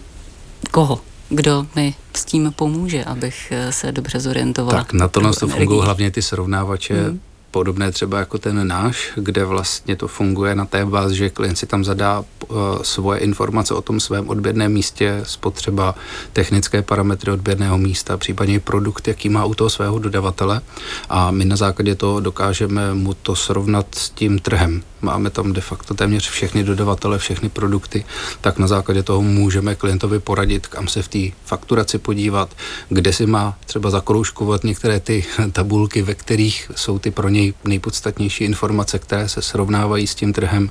koho? 0.70 1.00
Kdo 1.28 1.66
mi 1.74 1.94
s 2.16 2.24
tím 2.24 2.52
pomůže, 2.56 3.04
abych 3.04 3.52
se 3.70 3.92
dobře 3.92 4.20
zorientovala? 4.20 4.78
Tak 4.78 4.92
na 4.92 5.08
tohle 5.08 5.32
to 5.32 5.48
fungují 5.48 5.82
hlavně 5.82 6.10
ty 6.10 6.22
srovnávače 6.22 6.94
hmm 6.94 7.20
podobné 7.56 7.92
třeba 7.92 8.18
jako 8.18 8.38
ten 8.38 8.68
náš, 8.68 9.12
kde 9.14 9.44
vlastně 9.44 9.96
to 9.96 10.08
funguje 10.08 10.54
na 10.54 10.64
té 10.64 10.84
bázi, 10.84 11.16
že 11.16 11.30
klient 11.30 11.56
si 11.56 11.66
tam 11.66 11.84
zadá 11.84 12.20
uh, 12.20 12.56
svoje 12.82 13.20
informace 13.20 13.74
o 13.74 13.82
tom 13.82 14.00
svém 14.00 14.28
odběrném 14.28 14.72
místě, 14.72 15.20
spotřeba, 15.22 15.94
technické 16.32 16.82
parametry 16.82 17.30
odběrného 17.30 17.78
místa, 17.78 18.16
případně 18.16 18.60
produkt, 18.60 19.08
jaký 19.08 19.28
má 19.28 19.44
u 19.44 19.54
toho 19.54 19.70
svého 19.70 19.98
dodavatele 19.98 20.60
a 21.08 21.30
my 21.30 21.44
na 21.44 21.56
základě 21.56 21.94
toho 21.94 22.20
dokážeme 22.20 22.94
mu 22.94 23.14
to 23.14 23.36
srovnat 23.36 23.86
s 23.94 24.10
tím 24.10 24.38
trhem. 24.38 24.82
Máme 25.02 25.30
tam 25.30 25.52
de 25.52 25.60
facto 25.60 25.94
téměř 25.94 26.28
všechny 26.30 26.64
dodavatele, 26.64 27.18
všechny 27.18 27.48
produkty, 27.48 28.04
tak 28.40 28.58
na 28.58 28.66
základě 28.66 29.02
toho 29.02 29.22
můžeme 29.22 29.74
klientovi 29.74 30.18
poradit, 30.18 30.66
kam 30.66 30.88
se 30.88 31.02
v 31.02 31.08
té 31.08 31.36
fakturaci 31.44 31.98
podívat, 31.98 32.50
kde 32.88 33.12
si 33.12 33.26
má 33.26 33.58
třeba 33.66 33.90
zakroužkovat 33.90 34.64
některé 34.64 35.00
ty 35.00 35.24
tabulky, 35.52 36.02
ve 36.02 36.14
kterých 36.14 36.70
jsou 36.76 36.98
ty 36.98 37.10
pro 37.10 37.28
něj 37.28 37.45
nejpodstatnější 37.64 38.44
informace, 38.44 38.98
které 38.98 39.28
se 39.28 39.42
srovnávají 39.42 40.06
s 40.06 40.14
tím 40.14 40.32
trhem 40.32 40.70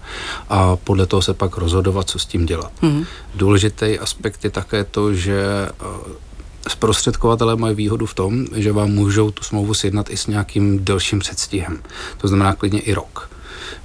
a 0.50 0.76
podle 0.76 1.06
toho 1.06 1.22
se 1.22 1.34
pak 1.34 1.58
rozhodovat, 1.58 2.10
co 2.10 2.20
s 2.20 2.26
tím 2.26 2.46
dělat. 2.46 2.72
Mm. 2.82 3.06
Důležitý 3.36 4.00
aspekt 4.00 4.44
je 4.44 4.50
také 4.50 4.84
to, 4.84 5.14
že 5.14 5.70
eh, 5.70 5.76
zprostředkovatelé 6.70 7.56
mají 7.56 7.76
výhodu 7.76 8.06
v 8.06 8.14
tom, 8.14 8.46
že 8.56 8.72
vám 8.72 8.92
můžou 8.92 9.32
tu 9.32 9.44
smlouvu 9.44 9.74
sjednat 9.74 10.10
i 10.10 10.18
s 10.18 10.28
nějakým 10.28 10.86
delším 10.86 11.20
předstihem. 11.20 11.84
To 12.18 12.28
znamená 12.28 12.56
klidně 12.56 12.80
i 12.80 12.94
rok. 12.94 13.30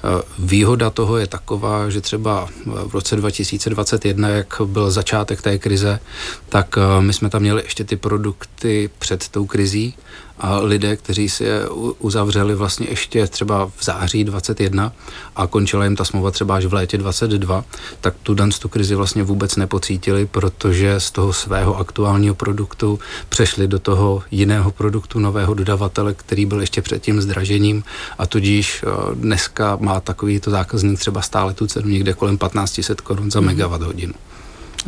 Eh, 0.04 0.23
výhoda 0.38 0.90
toho 0.90 1.16
je 1.16 1.26
taková, 1.26 1.90
že 1.90 2.00
třeba 2.00 2.49
v 2.66 2.94
roce 2.94 3.16
2021, 3.16 4.28
jak 4.28 4.61
byl 4.64 4.90
začátek 4.90 5.42
té 5.42 5.59
krize, 5.59 6.00
tak 6.49 6.78
eh, 6.78 7.02
my 7.02 7.12
jsme 7.12 7.30
tam 7.30 7.42
měli 7.42 7.62
ještě 7.62 7.85
ty 7.85 7.97
produkty 7.97 8.90
před 8.99 9.28
tou 9.28 9.47
krizí 9.47 9.94
a 10.40 10.59
lidé, 10.59 10.97
kteří 10.97 11.28
si 11.28 11.44
je 11.44 11.68
uzavřeli 11.99 12.54
vlastně 12.54 12.87
ještě 12.90 13.26
třeba 13.26 13.66
v 13.66 13.85
září 13.85 14.25
21 14.25 14.92
a 15.37 15.47
končila 15.47 15.85
jim 15.85 15.97
ta 15.97 16.04
smlouva 16.04 16.30
třeba 16.30 16.56
až 16.56 16.64
v 16.64 16.75
létě 16.75 16.99
22, 16.99 17.64
tak 18.00 18.14
tu 18.23 18.35
dan 18.35 18.50
tu 18.50 18.68
krizi 18.68 18.94
vlastně 18.94 19.23
vůbec 19.23 19.56
nepocítili, 19.56 20.26
protože 20.26 21.00
z 21.00 21.11
toho 21.11 21.32
svého 21.32 21.78
aktuálního 21.78 22.35
produktu 22.35 22.99
přešli 23.28 23.68
do 23.68 23.78
toho 23.78 24.23
jiného 24.30 24.70
produktu, 24.70 25.18
nového 25.18 25.54
dodavatele, 25.54 26.14
který 26.14 26.47
byl 26.47 26.61
ještě 26.61 26.82
před 26.82 27.02
tím 27.02 27.20
zdražením 27.20 27.85
a 28.18 28.26
tudíž 28.26 28.85
eh, 28.85 29.14
dneska 29.14 29.76
má 29.80 30.00
takovýto 30.00 30.50
zákazník 30.50 30.99
třeba 30.99 31.23
stále 31.23 31.54
tu 31.54 31.66
cenu 31.66 31.88
někde 31.88 32.12
kolem 32.12 32.38
1500 32.38 33.00
korun 33.00 33.30
za 33.30 33.40
mm. 33.40 33.47
megawatt 33.47 33.82
hodinu. 33.82 34.14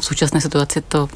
V 0.00 0.04
současné 0.04 0.40
situaci 0.40 0.80
to 0.88 1.08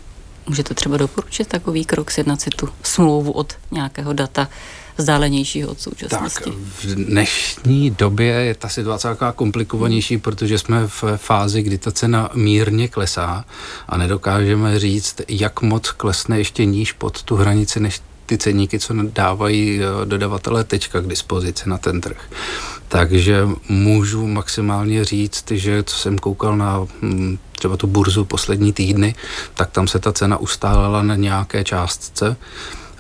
Můžete 0.48 0.74
třeba 0.74 0.96
doporučit 0.96 1.48
takový 1.48 1.84
krok, 1.84 2.10
sjednat 2.10 2.40
si 2.40 2.50
tu 2.50 2.68
smlouvu 2.82 3.32
od 3.32 3.54
nějakého 3.70 4.12
data 4.12 4.48
vzdálenějšího 4.96 5.70
od 5.70 5.80
současnosti? 5.80 6.44
Tak 6.44 6.54
v 6.84 6.94
dnešní 6.94 7.90
době 7.90 8.34
je 8.34 8.54
ta 8.54 8.68
situace 8.68 9.08
taková 9.08 9.32
komplikovanější, 9.32 10.14
hmm. 10.14 10.20
protože 10.20 10.58
jsme 10.58 10.86
v 10.86 11.04
fázi, 11.16 11.62
kdy 11.62 11.78
ta 11.78 11.92
cena 11.92 12.30
mírně 12.34 12.88
klesá 12.88 13.44
a 13.88 13.96
nedokážeme 13.96 14.78
říct, 14.78 15.20
jak 15.28 15.62
moc 15.62 15.90
klesne 15.90 16.38
ještě 16.38 16.64
níž 16.64 16.92
pod 16.92 17.22
tu 17.22 17.36
hranici, 17.36 17.80
než 17.80 18.00
ty 18.26 18.38
ceníky, 18.38 18.78
co 18.78 18.94
dávají 19.02 19.80
eh, 19.80 20.06
dodavatelé 20.06 20.64
teďka 20.64 21.00
k 21.00 21.06
dispozici 21.06 21.68
na 21.68 21.78
ten 21.78 22.00
trh. 22.00 22.30
Takže 22.88 23.48
můžu 23.68 24.26
maximálně 24.26 25.04
říct, 25.04 25.50
že 25.50 25.82
co 25.82 25.96
jsem 25.96 26.18
koukal 26.18 26.56
na 26.56 26.86
hm, 27.02 27.38
třeba 27.52 27.76
tu 27.76 27.86
burzu 27.86 28.24
poslední 28.24 28.72
týdny, 28.72 29.14
tak 29.54 29.70
tam 29.70 29.88
se 29.88 29.98
ta 29.98 30.12
cena 30.12 30.36
ustálela 30.36 31.02
na 31.02 31.16
nějaké 31.16 31.64
částce 31.64 32.36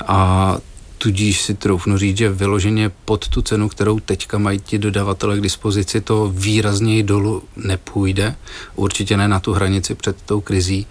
a 0.06 0.58
tudíž 0.98 1.40
si 1.40 1.54
troufnu 1.54 1.98
říct, 1.98 2.16
že 2.16 2.30
vyloženě 2.30 2.90
pod 3.04 3.28
tu 3.28 3.42
cenu, 3.42 3.68
kterou 3.68 4.00
teďka 4.00 4.38
mají 4.38 4.58
ti 4.58 4.78
dodavatele 4.78 5.38
k 5.38 5.40
dispozici, 5.40 6.00
to 6.00 6.32
výrazněji 6.34 7.02
dolů 7.02 7.42
nepůjde. 7.56 8.36
Určitě 8.74 9.16
ne 9.16 9.28
na 9.28 9.40
tu 9.40 9.52
hranici 9.52 9.94
před 9.94 10.16
tou 10.22 10.40
krizí 10.40 10.86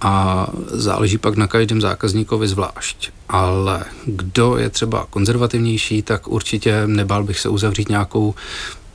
a 0.00 0.46
záleží 0.66 1.18
pak 1.18 1.36
na 1.36 1.46
každém 1.46 1.80
zákazníkovi 1.80 2.48
zvlášť. 2.48 3.10
Ale 3.28 3.84
kdo 4.06 4.56
je 4.56 4.70
třeba 4.70 5.06
konzervativnější, 5.10 6.02
tak 6.02 6.28
určitě 6.28 6.86
nebál 6.86 7.24
bych 7.24 7.40
se 7.40 7.48
uzavřít 7.48 7.88
nějakou 7.88 8.34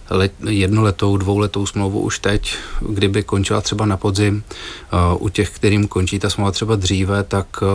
let, 0.10 0.32
jednoletou, 0.48 1.18
dvouletou 1.18 1.66
smlouvu 1.66 2.00
už 2.00 2.20
teď, 2.20 2.56
kdyby 2.90 3.24
končila 3.24 3.62
třeba 3.62 3.86
na 3.86 3.98
podzim. 3.98 4.44
Uh, 5.14 5.26
u 5.26 5.30
těch, 5.30 5.50
kterým 5.50 5.88
končí 5.88 6.20
ta 6.20 6.30
smlouva 6.30 6.52
třeba 6.52 6.76
dříve, 6.76 7.24
tak 7.24 7.48
uh, 7.62 7.68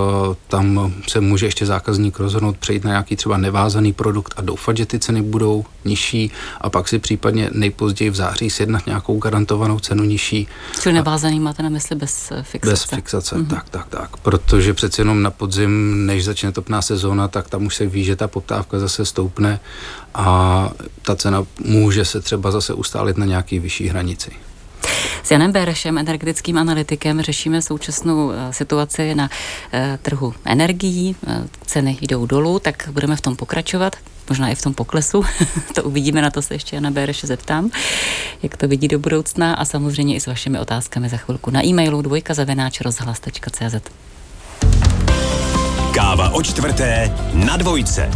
tam 0.49 0.95
se 1.09 1.21
může 1.21 1.47
ještě 1.47 1.67
zákazník 1.67 2.19
rozhodnout 2.19 2.57
přejít 2.57 2.85
na 2.85 2.91
nějaký 2.91 3.17
třeba 3.17 3.37
nevázaný 3.37 3.93
produkt 3.93 4.35
a 4.37 4.43
doufat, 4.43 4.76
že 4.76 4.87
ty 4.87 4.99
ceny 4.99 5.23
budou 5.23 5.64
nižší 5.85 6.31
a 6.61 6.71
pak 6.71 6.88
si 6.88 6.99
případně 6.99 7.50
nejpozději 7.53 8.11
v 8.11 8.14
září 8.14 8.50
sjednat 8.50 8.87
nějakou 8.87 9.19
garantovanou 9.19 9.79
cenu 9.79 10.05
nižší. 10.05 10.49
Čili 10.83 10.95
nevázaný 10.95 11.41
máte 11.41 11.62
na 11.62 11.69
mysli 11.69 11.97
bez 11.97 12.31
eh, 12.31 12.43
fixace? 12.43 12.71
Bez 12.71 12.85
fixace, 12.85 13.37
mm-hmm. 13.37 13.47
tak, 13.47 13.69
tak, 13.69 13.87
tak. 13.88 14.17
Protože 14.17 14.75
přeci 14.75 15.00
jenom 15.00 15.23
na 15.23 15.31
podzim, 15.31 16.07
než 16.07 16.25
začne 16.25 16.53
topná 16.53 16.83
sezóna, 16.83 17.29
tak 17.29 17.49
tam 17.49 17.67
už 17.67 17.76
se 17.76 17.87
ví, 17.87 18.05
že 18.05 18.17
ta 18.17 18.29
poptávka 18.29 18.79
zase 18.79 19.05
stoupne 19.05 19.61
a 20.14 20.71
ta 21.02 21.16
cena 21.16 21.47
může 21.64 22.04
se 22.04 22.21
třeba 22.21 22.50
zase 22.50 22.75
ustálit 22.75 23.16
na 23.16 23.26
nějaký 23.26 23.59
vyšší 23.59 23.88
hranici. 23.88 24.30
S 25.23 25.30
Janem 25.30 25.52
Berešem, 25.52 25.99
energetickým 25.99 26.59
analytikem, 26.59 27.23
řešíme 27.23 27.62
současnou 27.62 28.30
eh, 28.30 28.52
situaci 28.52 29.14
na 29.14 29.30
eh, 29.73 29.99
trhu 30.02 30.35
energií. 30.44 31.16
Eh, 31.26 31.42
ceny 31.66 31.99
jdou 32.00 32.26
dolů, 32.26 32.59
tak 32.59 32.88
budeme 32.92 33.16
v 33.16 33.21
tom 33.21 33.37
pokračovat. 33.37 33.97
Možná 34.28 34.49
i 34.49 34.54
v 34.54 34.62
tom 34.62 34.75
poklesu, 34.75 35.25
to 35.75 35.83
uvidíme, 35.83 36.23
na 36.23 36.30
to 36.30 36.42
se 36.42 36.54
ještě 36.54 36.76
Jana 36.76 36.90
Bereše 36.90 37.26
zeptám, 37.26 37.71
jak 38.42 38.56
to 38.56 38.68
vidí 38.68 38.88
do 38.88 38.99
budoucna 38.99 39.54
a 39.54 39.64
samozřejmě 39.64 40.16
i 40.16 40.21
s 40.21 40.26
vašimi 40.26 40.59
otázkami 40.59 41.09
za 41.09 41.16
chvilku 41.16 41.50
na 41.50 41.64
e-mailu 41.66 42.02
dvojka 42.02 42.35
zavináč 42.35 42.80
rozhlas.cz. 42.80 43.75
Káva 45.94 46.30
o 46.30 46.42
čtvrté 46.42 47.14
na 47.35 47.56
dvojce. 47.56 48.11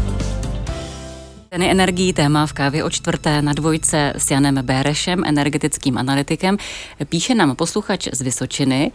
Ceny 1.53 1.71
energií 1.71 2.13
téma 2.13 2.47
v 2.47 2.53
kávě 2.53 2.85
o 2.85 2.91
čtvrté 2.91 3.43
na 3.43 3.53
dvojce 3.53 4.13
s 4.17 4.31
Janem 4.31 4.55
Bérešem, 4.63 5.25
energetickým 5.25 5.99
analytikem. 5.99 6.57
Píše 7.09 7.35
nám 7.35 7.57
posluchač 7.57 8.09
z 8.13 8.23
Vysočiny, 8.23 8.93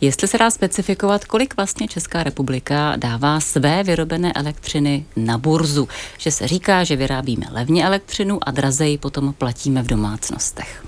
jestli 0.00 0.28
se 0.28 0.38
dá 0.38 0.50
specifikovat, 0.50 1.24
kolik 1.24 1.56
vlastně 1.56 1.88
Česká 1.88 2.22
republika 2.22 2.96
dává 2.96 3.40
své 3.40 3.82
vyrobené 3.82 4.32
elektřiny 4.32 5.04
na 5.16 5.38
burzu. 5.38 5.88
Že 6.18 6.30
se 6.30 6.48
říká, 6.48 6.84
že 6.84 6.96
vyrábíme 6.96 7.46
levně 7.50 7.84
elektřinu 7.84 8.38
a 8.42 8.50
drazeji 8.50 8.98
potom 8.98 9.32
platíme 9.32 9.82
v 9.82 9.86
domácnostech. 9.86 10.84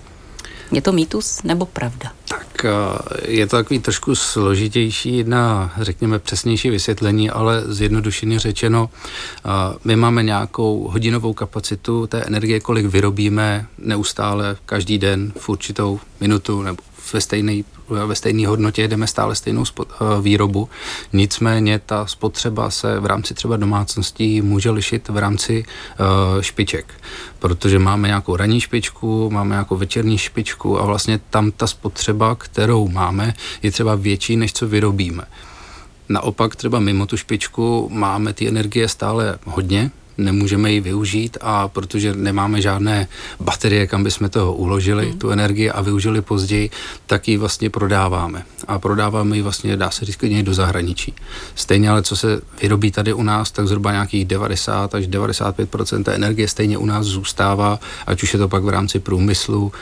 Je 0.72 0.82
to 0.82 0.92
mýtus 0.92 1.42
nebo 1.42 1.66
pravda? 1.66 2.12
Tak 2.28 2.64
eh, 2.64 3.30
je 3.30 3.46
to 3.46 3.56
takový 3.56 3.80
trošku 3.80 4.14
složitější 4.14 5.24
na, 5.24 5.72
řekněme, 5.80 6.18
přesnější 6.18 6.70
vysvětlení, 6.70 7.30
ale 7.30 7.62
zjednodušeně 7.66 8.38
řečeno, 8.38 8.90
eh, 8.92 9.48
my 9.84 9.96
máme 9.96 10.22
nějakou 10.22 10.88
hodinovou 10.88 11.32
kapacitu 11.32 12.06
té 12.06 12.22
energie, 12.22 12.60
kolik 12.60 12.86
vyrobíme 12.86 13.66
neustále, 13.78 14.56
každý 14.66 14.98
den, 14.98 15.32
v 15.38 15.48
určitou 15.48 16.00
minutu 16.20 16.62
nebo 16.62 16.82
ve 17.12 17.20
stejné 17.20 17.62
ve 18.06 18.14
stejné 18.14 18.46
hodnotě 18.46 18.82
jedeme 18.82 19.06
stále 19.06 19.34
stejnou 19.34 19.64
spot, 19.64 19.88
uh, 20.00 20.22
výrobu. 20.22 20.68
Nicméně 21.12 21.80
ta 21.86 22.06
spotřeba 22.06 22.70
se 22.70 23.00
v 23.00 23.06
rámci 23.06 23.34
třeba 23.34 23.56
domácností 23.56 24.42
může 24.42 24.70
lišit 24.70 25.08
v 25.08 25.16
rámci 25.16 25.64
uh, 25.64 26.42
špiček, 26.42 26.94
protože 27.38 27.78
máme 27.78 28.08
nějakou 28.08 28.36
ranní 28.36 28.60
špičku, 28.60 29.30
máme 29.30 29.50
nějakou 29.50 29.76
večerní 29.76 30.18
špičku 30.18 30.80
a 30.80 30.84
vlastně 30.84 31.20
tam 31.30 31.50
ta 31.50 31.66
spotřeba, 31.66 32.34
kterou 32.34 32.88
máme, 32.88 33.34
je 33.62 33.70
třeba 33.70 33.94
větší, 33.94 34.36
než 34.36 34.52
co 34.52 34.68
vyrobíme. 34.68 35.22
Naopak 36.08 36.56
třeba 36.56 36.80
mimo 36.80 37.06
tu 37.06 37.16
špičku 37.16 37.88
máme 37.92 38.32
ty 38.32 38.48
energie 38.48 38.88
stále 38.88 39.38
hodně, 39.44 39.90
nemůžeme 40.18 40.72
ji 40.72 40.80
využít 40.80 41.38
a 41.40 41.68
protože 41.68 42.14
nemáme 42.14 42.62
žádné 42.62 43.08
baterie, 43.40 43.86
kam 43.86 44.04
bychom 44.04 44.28
toho 44.28 44.54
uložili, 44.54 45.08
hmm. 45.08 45.18
tu 45.18 45.30
energii 45.30 45.70
a 45.70 45.80
využili 45.80 46.22
později, 46.22 46.70
tak 47.06 47.28
ji 47.28 47.36
vlastně 47.36 47.70
prodáváme. 47.70 48.44
A 48.68 48.78
prodáváme 48.78 49.36
ji 49.36 49.42
vlastně, 49.42 49.76
dá 49.76 49.90
se 49.90 50.04
říct, 50.04 50.18
do 50.42 50.54
zahraničí. 50.54 51.14
Stejně 51.54 51.90
ale 51.90 52.02
co 52.02 52.16
se 52.16 52.40
vyrobí 52.62 52.90
tady 52.90 53.12
u 53.12 53.22
nás, 53.22 53.50
tak 53.50 53.68
zhruba 53.68 53.92
nějakých 53.92 54.24
90 54.24 54.94
až 54.94 55.06
95 55.06 55.68
té 56.04 56.14
energie 56.14 56.48
stejně 56.48 56.78
u 56.78 56.86
nás 56.86 57.06
zůstává, 57.06 57.80
ať 58.06 58.22
už 58.22 58.32
je 58.32 58.38
to 58.38 58.48
pak 58.48 58.64
v 58.64 58.68
rámci 58.68 58.98
průmyslu 58.98 59.72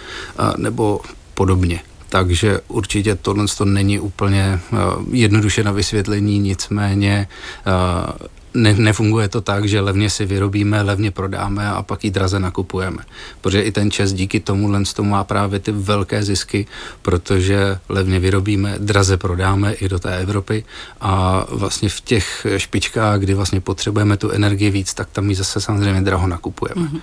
nebo 0.56 1.00
podobně. 1.34 1.80
Takže 2.08 2.60
určitě 2.68 3.14
tohle 3.14 3.46
to 3.58 3.64
není 3.64 4.00
úplně 4.00 4.60
uh, 4.72 4.78
jednoduše 5.12 5.64
na 5.64 5.72
vysvětlení, 5.72 6.38
nicméně 6.38 7.28
uh, 7.66 8.26
ne, 8.56 8.75
nefunguje 8.75 9.28
to 9.28 9.40
tak, 9.40 9.68
že 9.68 9.80
levně 9.80 10.10
si 10.10 10.26
vyrobíme, 10.26 10.82
levně 10.82 11.10
prodáme 11.10 11.68
a 11.68 11.82
pak 11.82 12.04
ji 12.04 12.10
draze 12.10 12.40
nakupujeme. 12.40 13.02
Protože 13.40 13.62
i 13.62 13.72
ten 13.72 13.90
čes 13.90 14.12
díky 14.12 14.40
tomu 14.40 14.68
tomu 14.94 15.10
má 15.10 15.25
právě 15.25 15.58
ty 15.58 15.72
velké 15.72 16.22
zisky, 16.22 16.66
protože 17.02 17.78
levně 17.88 18.20
vyrobíme, 18.20 18.75
draze 18.78 19.16
prodáme 19.16 19.72
i 19.72 19.88
do 19.88 19.98
té 19.98 20.16
Evropy 20.16 20.64
a 21.00 21.44
vlastně 21.50 21.88
v 21.88 22.00
těch 22.00 22.46
špičkách, 22.56 23.20
kdy 23.20 23.34
vlastně 23.34 23.60
potřebujeme 23.60 24.16
tu 24.16 24.30
energii 24.30 24.70
víc, 24.70 24.94
tak 24.94 25.08
tam 25.12 25.28
ji 25.28 25.34
zase 25.34 25.60
samozřejmě 25.60 26.00
draho 26.02 26.26
nakupujeme. 26.26 26.82
Mm-hmm. 26.82 27.00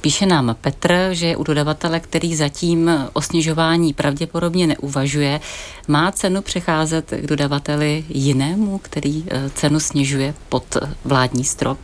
Píše 0.00 0.26
nám 0.26 0.56
Petr, 0.60 1.08
že 1.12 1.36
u 1.36 1.42
dodavatele, 1.42 2.00
který 2.00 2.36
zatím 2.36 2.90
o 3.12 3.22
snižování 3.22 3.92
pravděpodobně 3.92 4.66
neuvažuje, 4.66 5.40
má 5.88 6.12
cenu 6.12 6.42
přecházet 6.42 7.10
k 7.20 7.26
dodavateli 7.26 8.04
jinému, 8.08 8.78
který 8.78 9.24
cenu 9.54 9.80
snižuje 9.80 10.34
pod 10.48 10.76
vládní 11.04 11.44
strop? 11.44 11.78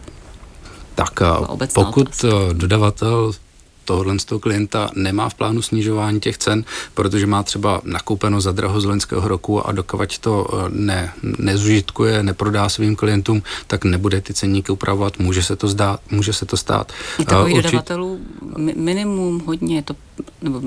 Tak 0.94 1.20
pokud 1.74 2.08
otázka. 2.08 2.28
dodavatel 2.52 3.32
tohohle 3.90 4.18
z 4.18 4.24
toho 4.24 4.38
klienta 4.38 4.90
nemá 4.94 5.28
v 5.28 5.34
plánu 5.34 5.62
snižování 5.62 6.20
těch 6.20 6.38
cen, 6.38 6.64
protože 6.94 7.26
má 7.26 7.42
třeba 7.42 7.80
nakoupeno 7.84 8.40
za 8.40 8.52
draho 8.52 8.80
z 8.80 8.84
loňského 8.84 9.28
roku 9.28 9.66
a 9.66 9.72
dokovat 9.72 10.18
to 10.18 10.46
eh, 10.46 10.70
ne, 10.70 11.12
nezužitkuje, 11.22 12.22
neprodá 12.22 12.68
svým 12.68 12.96
klientům, 12.96 13.42
tak 13.66 13.84
nebude 13.84 14.20
ty 14.20 14.34
ceníky 14.34 14.72
upravovat, 14.72 15.18
může 15.18 15.42
se 15.42 15.56
to, 15.56 15.68
zdát, 15.68 16.00
může 16.10 16.32
se 16.32 16.46
to 16.46 16.56
stát. 16.56 16.92
Je 17.18 17.24
takových 17.24 17.56
Určit... 17.56 17.66
dodavatelů 17.66 18.20
minimum 18.76 19.42
hodně, 19.46 19.76
je 19.76 19.82
to 19.82 19.94
nebo 20.42 20.60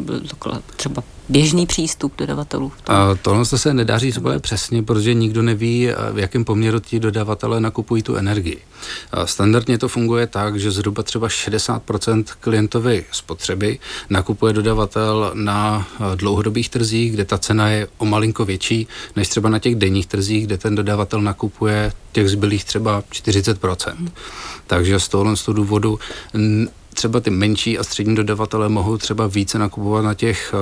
třeba 0.75 1.03
běžný 1.29 1.65
přístup 1.65 2.13
dodavatelů? 2.17 2.71
A 2.87 3.15
tohle 3.21 3.45
se 3.45 3.73
nedá 3.73 3.97
říct 3.97 4.17
úplně 4.17 4.39
přesně, 4.39 4.83
protože 4.83 5.13
nikdo 5.13 5.41
neví, 5.41 5.89
v 6.11 6.19
jakém 6.19 6.45
poměru 6.45 6.79
ti 6.79 6.99
dodavatelé 6.99 7.59
nakupují 7.59 8.03
tu 8.03 8.15
energii. 8.15 8.57
Standardně 9.25 9.77
to 9.77 9.87
funguje 9.87 10.27
tak, 10.27 10.59
že 10.59 10.71
zhruba 10.71 11.03
třeba 11.03 11.27
60% 11.27 12.23
klientovy 12.39 13.05
spotřeby 13.11 13.79
nakupuje 14.09 14.53
dodavatel 14.53 15.31
na 15.33 15.87
dlouhodobých 16.15 16.69
trzích, 16.69 17.11
kde 17.11 17.25
ta 17.25 17.37
cena 17.37 17.69
je 17.69 17.87
o 17.97 18.05
malinko 18.05 18.45
větší, 18.45 18.87
než 19.15 19.27
třeba 19.27 19.49
na 19.49 19.59
těch 19.59 19.75
denních 19.75 20.07
trzích, 20.07 20.45
kde 20.47 20.57
ten 20.57 20.75
dodavatel 20.75 21.21
nakupuje 21.21 21.91
těch 22.11 22.29
zbylých 22.29 22.63
třeba 22.63 23.03
40%. 23.11 23.93
Hmm. 23.95 24.09
Takže 24.67 24.99
z 24.99 25.07
tohohle 25.07 25.37
z 25.37 25.43
toho 25.43 25.55
důvodu 25.55 25.99
třeba 26.93 27.19
ty 27.19 27.29
menší 27.29 27.79
a 27.79 27.83
střední 27.83 28.15
dodavatelé 28.15 28.69
mohou 28.69 28.97
třeba 28.97 29.27
více 29.27 29.59
nakupovat 29.59 30.05
na 30.05 30.13
těch 30.13 30.53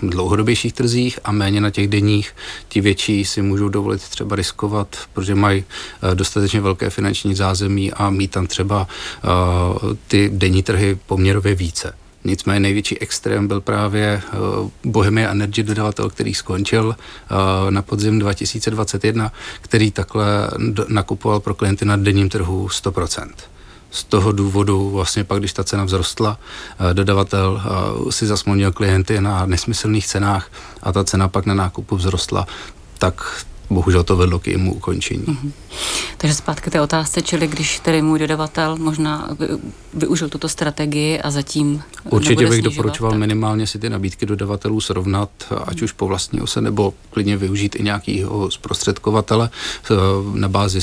uh, 0.00 0.10
dlouhodobějších 0.10 0.72
trzích 0.72 1.18
a 1.24 1.32
méně 1.32 1.60
na 1.60 1.70
těch 1.70 1.88
denních. 1.88 2.32
Ti 2.68 2.80
větší 2.80 3.24
si 3.24 3.42
můžou 3.42 3.68
dovolit 3.68 4.02
třeba 4.02 4.36
riskovat, 4.36 4.96
protože 5.12 5.34
mají 5.34 5.64
uh, 6.02 6.14
dostatečně 6.14 6.60
velké 6.60 6.90
finanční 6.90 7.34
zázemí 7.34 7.92
a 7.92 8.10
mít 8.10 8.30
tam 8.30 8.46
třeba 8.46 8.88
uh, 9.24 9.92
ty 10.08 10.30
denní 10.34 10.62
trhy 10.62 10.98
poměrově 11.06 11.54
více. 11.54 11.94
Nicméně 12.24 12.60
největší 12.60 12.98
extrém 12.98 13.48
byl 13.48 13.60
právě 13.60 14.22
Bohemia 14.84 15.30
Energy 15.30 15.62
dodavatel, 15.62 16.10
který 16.10 16.34
skončil 16.34 16.96
na 17.70 17.82
podzim 17.82 18.18
2021, 18.18 19.32
který 19.60 19.90
takhle 19.90 20.50
nakupoval 20.88 21.40
pro 21.40 21.54
klienty 21.54 21.84
na 21.84 21.96
denním 21.96 22.28
trhu 22.28 22.66
100% 22.66 23.28
z 23.90 24.04
toho 24.04 24.32
důvodu 24.32 24.90
vlastně 24.90 25.24
pak, 25.24 25.38
když 25.38 25.52
ta 25.52 25.64
cena 25.64 25.86
vzrostla, 25.86 26.38
eh, 26.90 26.94
dodavatel 26.94 27.62
eh, 27.64 28.12
si 28.12 28.26
zasmonil 28.26 28.72
klienty 28.72 29.20
na 29.20 29.46
nesmyslných 29.46 30.06
cenách 30.06 30.50
a 30.82 30.92
ta 30.92 31.04
cena 31.04 31.28
pak 31.28 31.46
na 31.46 31.54
nákupu 31.54 31.96
vzrostla, 31.96 32.46
tak 32.98 33.44
bohužel 33.70 34.04
to 34.04 34.16
vedlo 34.16 34.38
k 34.38 34.46
jejímu 34.46 34.74
ukončení. 34.74 35.24
Mm-hmm. 35.24 35.52
Takže 36.16 36.34
zpátky 36.34 36.70
té 36.70 36.80
otázce, 36.80 37.22
čili 37.22 37.46
když 37.46 37.80
tedy 37.80 38.02
můj 38.02 38.18
dodavatel 38.18 38.76
možná 38.76 39.28
využil 39.94 40.28
tuto 40.28 40.48
strategii 40.48 41.20
a 41.20 41.30
zatím 41.30 41.82
Určitě 42.10 42.46
bych 42.46 42.62
doporučoval 42.62 43.12
tak. 43.12 43.20
minimálně 43.20 43.66
si 43.66 43.78
ty 43.78 43.90
nabídky 43.90 44.26
dodavatelů 44.26 44.80
srovnat, 44.80 45.30
ať 45.64 45.82
už 45.82 45.92
po 45.92 46.06
vlastní 46.06 46.40
ose, 46.40 46.60
nebo 46.60 46.94
klidně 47.10 47.36
využít 47.36 47.76
i 47.76 47.82
nějakého 47.82 48.50
zprostředkovatele 48.50 49.50
eh, 49.90 49.94
na 50.34 50.48
bázi 50.48 50.80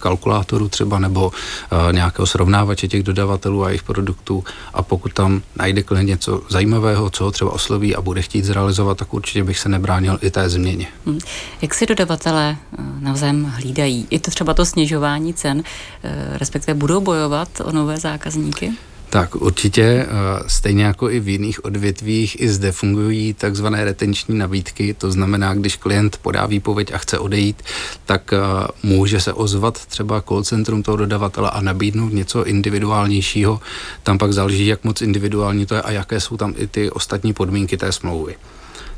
kalkulátoru 0.00 0.68
třeba 0.68 0.98
nebo 0.98 1.26
uh, 1.26 1.92
nějakého 1.92 2.26
srovnávače 2.26 2.88
těch 2.88 3.02
dodavatelů 3.02 3.64
a 3.64 3.68
jejich 3.68 3.82
produktů 3.82 4.44
a 4.74 4.82
pokud 4.82 5.12
tam 5.12 5.42
najde 5.56 5.82
klient 5.82 6.06
něco 6.06 6.42
zajímavého, 6.48 7.10
co 7.10 7.24
ho 7.24 7.30
třeba 7.30 7.50
osloví 7.50 7.96
a 7.96 8.00
bude 8.00 8.22
chtít 8.22 8.44
zrealizovat, 8.44 8.98
tak 8.98 9.14
určitě 9.14 9.44
bych 9.44 9.58
se 9.58 9.68
nebránil 9.68 10.18
i 10.22 10.30
té 10.30 10.48
změně. 10.48 10.86
Hmm. 11.06 11.18
Jak 11.62 11.74
si 11.74 11.86
dodavatelé 11.86 12.56
eh, 12.56 12.82
navzájem 13.00 13.44
hlídají? 13.44 14.06
I 14.10 14.18
to 14.18 14.30
třeba 14.30 14.54
to 14.54 14.64
snižování 14.64 15.34
cen, 15.34 15.62
eh, 16.02 16.38
respektive 16.38 16.74
budou 16.74 17.00
bojovat 17.00 17.48
o 17.64 17.72
nové 17.72 17.96
zákazníky? 17.96 18.72
Tak 19.10 19.34
určitě, 19.36 19.82
eh, 19.82 20.06
stejně 20.46 20.84
jako 20.84 21.10
i 21.10 21.20
v 21.20 21.28
jiných 21.28 21.64
odvětvích, 21.64 22.40
i 22.40 22.48
zde 22.48 22.72
fungují 22.72 23.34
takzvané 23.34 23.84
retenční 23.84 24.38
nabídky, 24.38 24.94
to 24.94 25.12
znamená, 25.12 25.54
když 25.54 25.76
klient 25.76 26.16
podá 26.22 26.46
výpověď 26.46 26.92
a 26.94 26.98
chce 26.98 27.18
odejít, 27.18 27.62
tak 28.06 28.32
eh, 28.32 28.38
může 28.82 29.20
se 29.20 29.32
ozvat 29.32 29.86
třeba 29.86 30.20
call 30.22 30.44
centrum 30.44 30.82
toho 30.82 30.96
dodavatele 30.96 31.50
a 31.50 31.60
nabídnout 31.60 32.12
něco 32.12 32.44
individuálnějšího. 32.44 33.60
Tam 34.02 34.18
pak 34.18 34.32
záleží, 34.32 34.66
jak 34.66 34.84
moc 34.84 35.02
individuální 35.02 35.66
to 35.66 35.74
je 35.74 35.82
a 35.82 35.90
jaké 35.90 36.20
jsou 36.20 36.36
tam 36.36 36.54
i 36.56 36.66
ty 36.66 36.90
ostatní 36.90 37.32
podmínky 37.32 37.76
té 37.76 37.92
smlouvy. 37.92 38.36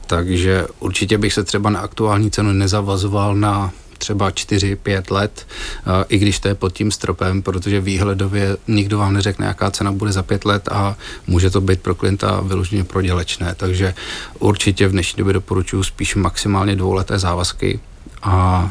Takže 0.06 0.66
určitě 0.80 1.18
bych 1.18 1.32
se 1.32 1.44
třeba 1.44 1.70
na 1.70 1.80
aktuální 1.80 2.30
cenu 2.30 2.52
nezavazoval 2.52 3.34
na 3.34 3.72
třeba 4.02 4.30
4-5 4.30 5.12
let, 5.14 5.46
i 6.08 6.18
když 6.18 6.38
to 6.38 6.48
je 6.48 6.54
pod 6.54 6.72
tím 6.72 6.90
stropem, 6.90 7.42
protože 7.42 7.80
výhledově 7.80 8.56
nikdo 8.68 8.98
vám 8.98 9.14
neřekne, 9.14 9.46
jaká 9.46 9.70
cena 9.70 9.92
bude 9.92 10.12
za 10.12 10.22
5 10.22 10.44
let 10.44 10.68
a 10.68 10.96
může 11.26 11.50
to 11.50 11.60
být 11.60 11.80
pro 11.80 11.94
klienta 11.94 12.40
vyloženě 12.40 12.84
prodělečné. 12.84 13.54
Takže 13.54 13.94
určitě 14.38 14.88
v 14.88 14.92
dnešní 14.92 15.18
době 15.18 15.32
doporučuji 15.32 15.82
spíš 15.82 16.14
maximálně 16.14 16.76
dvouleté 16.76 17.18
závazky 17.18 17.80
a 18.22 18.70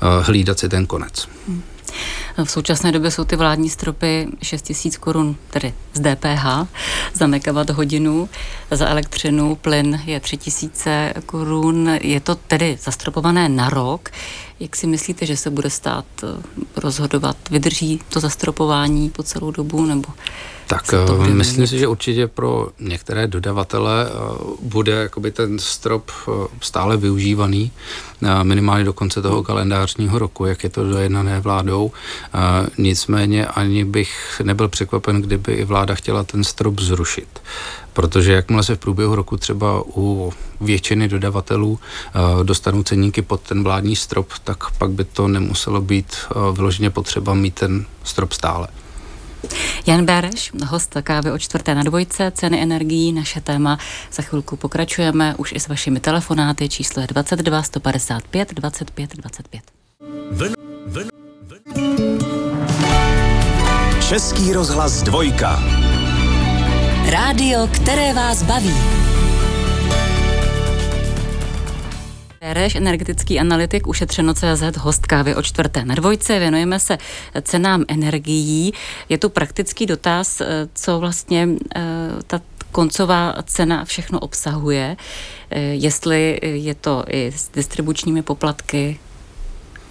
hlídat 0.00 0.58
si 0.58 0.68
ten 0.68 0.86
konec. 0.86 1.28
Hmm. 1.48 1.62
V 2.44 2.50
současné 2.50 2.92
době 2.92 3.10
jsou 3.10 3.24
ty 3.24 3.36
vládní 3.36 3.70
stropy 3.70 4.28
6 4.42 4.72
000 4.84 4.96
korun, 5.00 5.36
tedy 5.50 5.74
z 5.92 6.00
DPH, 6.00 6.68
za 7.14 7.26
megawatt 7.26 7.70
hodinu. 7.70 8.28
Za 8.70 8.86
elektřinu 8.86 9.56
plyn 9.56 10.00
je 10.04 10.20
3 10.20 10.38
000 10.86 11.12
korun. 11.26 11.90
Je 12.02 12.20
to 12.20 12.34
tedy 12.34 12.78
zastropované 12.82 13.48
na 13.48 13.70
rok. 13.70 14.10
Jak 14.60 14.76
si 14.76 14.86
myslíte, 14.86 15.26
že 15.26 15.36
se 15.36 15.50
bude 15.50 15.70
stát 15.70 16.04
eh, 16.22 16.26
rozhodovat? 16.76 17.36
Vydrží 17.50 18.00
to 18.08 18.20
zastropování 18.20 19.10
po 19.10 19.22
celou 19.22 19.50
dobu? 19.50 19.84
nebo? 19.84 20.08
Tak 20.70 20.94
eh, 20.94 21.34
myslím 21.34 21.66
si, 21.66 21.78
že 21.78 21.88
určitě 21.88 22.26
pro 22.26 22.68
některé 22.80 23.26
dodavatele 23.26 24.06
eh, 24.06 24.12
bude 24.62 24.92
jakoby 24.92 25.30
ten 25.30 25.58
strop 25.58 26.10
stále 26.60 26.96
využívaný 26.96 27.70
minimálně 28.42 28.84
do 28.84 28.92
konce 28.92 29.22
toho 29.22 29.42
kalendářního 29.42 30.18
roku, 30.18 30.44
jak 30.44 30.64
je 30.64 30.70
to 30.70 30.84
dojednané 30.84 31.40
vládou. 31.40 31.92
Nicméně 32.78 33.46
ani 33.46 33.84
bych 33.84 34.40
nebyl 34.44 34.68
překvapen, 34.68 35.22
kdyby 35.22 35.52
i 35.52 35.64
vláda 35.64 35.94
chtěla 35.94 36.24
ten 36.24 36.44
strop 36.44 36.80
zrušit 36.80 37.28
protože 37.92 38.32
jakmile 38.32 38.62
se 38.62 38.76
v 38.76 38.78
průběhu 38.78 39.14
roku 39.14 39.36
třeba 39.36 39.82
u 39.96 40.32
většiny 40.60 41.08
dodavatelů 41.08 41.78
dostanou 42.42 42.82
ceníky 42.82 43.22
pod 43.22 43.40
ten 43.40 43.64
vládní 43.64 43.96
strop, 43.96 44.28
tak 44.44 44.70
pak 44.70 44.90
by 44.90 45.04
to 45.04 45.28
nemuselo 45.28 45.80
být 45.80 46.16
vyloženě 46.52 46.90
potřeba 46.90 47.34
mít 47.34 47.54
ten 47.54 47.86
strop 48.04 48.32
stále. 48.32 48.68
Jan 49.86 50.06
Béreš, 50.06 50.52
host 50.66 50.96
kávy 51.02 51.32
o 51.32 51.38
čtvrté 51.38 51.74
na 51.74 51.82
dvojce, 51.82 52.30
ceny 52.30 52.62
energií, 52.62 53.12
naše 53.12 53.40
téma. 53.40 53.78
Za 54.12 54.22
chvilku 54.22 54.56
pokračujeme 54.56 55.34
už 55.38 55.52
i 55.52 55.60
s 55.60 55.68
vašimi 55.68 56.00
telefonáty. 56.00 56.68
Číslo 56.68 57.02
je 57.02 57.06
22 57.06 57.62
155 57.62 58.54
25 58.54 59.16
25. 59.16 59.62
Ven, 60.30 60.52
ven, 60.86 61.08
ven. 61.42 62.18
Český 64.08 64.52
rozhlas 64.52 65.02
dvojka. 65.02 65.62
Rádio, 67.10 67.68
které 67.72 68.14
vás 68.14 68.42
baví. 68.42 68.74
Reš, 72.42 72.74
energetický 72.74 73.40
analytik, 73.40 73.86
ušetřeno 73.86 74.34
CZ, 74.34 74.76
host 74.78 75.06
kávy 75.06 75.34
o 75.34 75.42
čtvrté 75.42 75.84
na 75.84 75.94
dvojce. 75.94 76.38
Věnujeme 76.38 76.80
se 76.80 76.98
cenám 77.42 77.84
energií. 77.88 78.72
Je 79.08 79.18
tu 79.18 79.28
praktický 79.28 79.86
dotaz, 79.86 80.40
eh, 80.40 80.68
co 80.74 81.00
vlastně 81.00 81.48
eh, 81.76 81.80
ta 82.26 82.40
koncová 82.72 83.34
cena 83.44 83.84
všechno 83.84 84.20
obsahuje. 84.20 84.96
Eh, 85.50 85.60
jestli 85.60 86.40
je 86.42 86.74
to 86.74 87.04
i 87.08 87.32
s 87.32 87.48
distribučními 87.48 88.22
poplatky, 88.22 88.98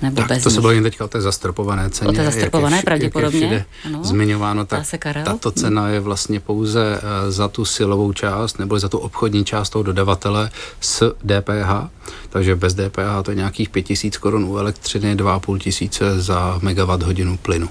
nebo 0.01 0.15
tak, 0.15 0.27
bez 0.27 0.43
to 0.43 0.49
se 0.49 0.61
bavím 0.61 0.83
teďka 0.83 1.05
o 1.05 1.07
té 1.07 1.21
zastropované 1.21 1.89
ceně. 1.89 2.09
O 2.09 2.13
té 2.13 2.25
zastropované 2.25 2.75
jak 2.75 2.83
je, 2.83 2.85
pravděpodobně. 2.85 3.43
Jak 3.43 3.51
je 3.51 3.65
ano, 3.85 4.03
zmiňováno, 4.03 4.65
tak 4.65 4.83
tato 5.23 5.51
cena 5.51 5.89
je 5.89 5.99
vlastně 5.99 6.39
pouze 6.39 6.99
uh, 7.01 7.31
za 7.31 7.47
tu 7.47 7.65
silovou 7.65 8.13
část 8.13 8.59
nebo 8.59 8.79
za 8.79 8.89
tu 8.89 8.97
obchodní 8.97 9.45
část 9.45 9.69
toho 9.69 9.83
dodavatele 9.83 10.51
s 10.81 11.15
DPH. 11.23 11.89
Takže 12.29 12.55
bez 12.55 12.73
DPH 12.73 13.23
to 13.23 13.31
je 13.31 13.35
nějakých 13.35 13.69
5000 13.69 14.17
korun 14.17 14.43
u 14.43 14.57
elektřiny, 14.57 15.15
2,5 15.15 15.59
tisíce 15.59 16.21
za 16.21 16.59
megawatt 16.61 17.03
hodinu 17.03 17.37
plynu. 17.37 17.69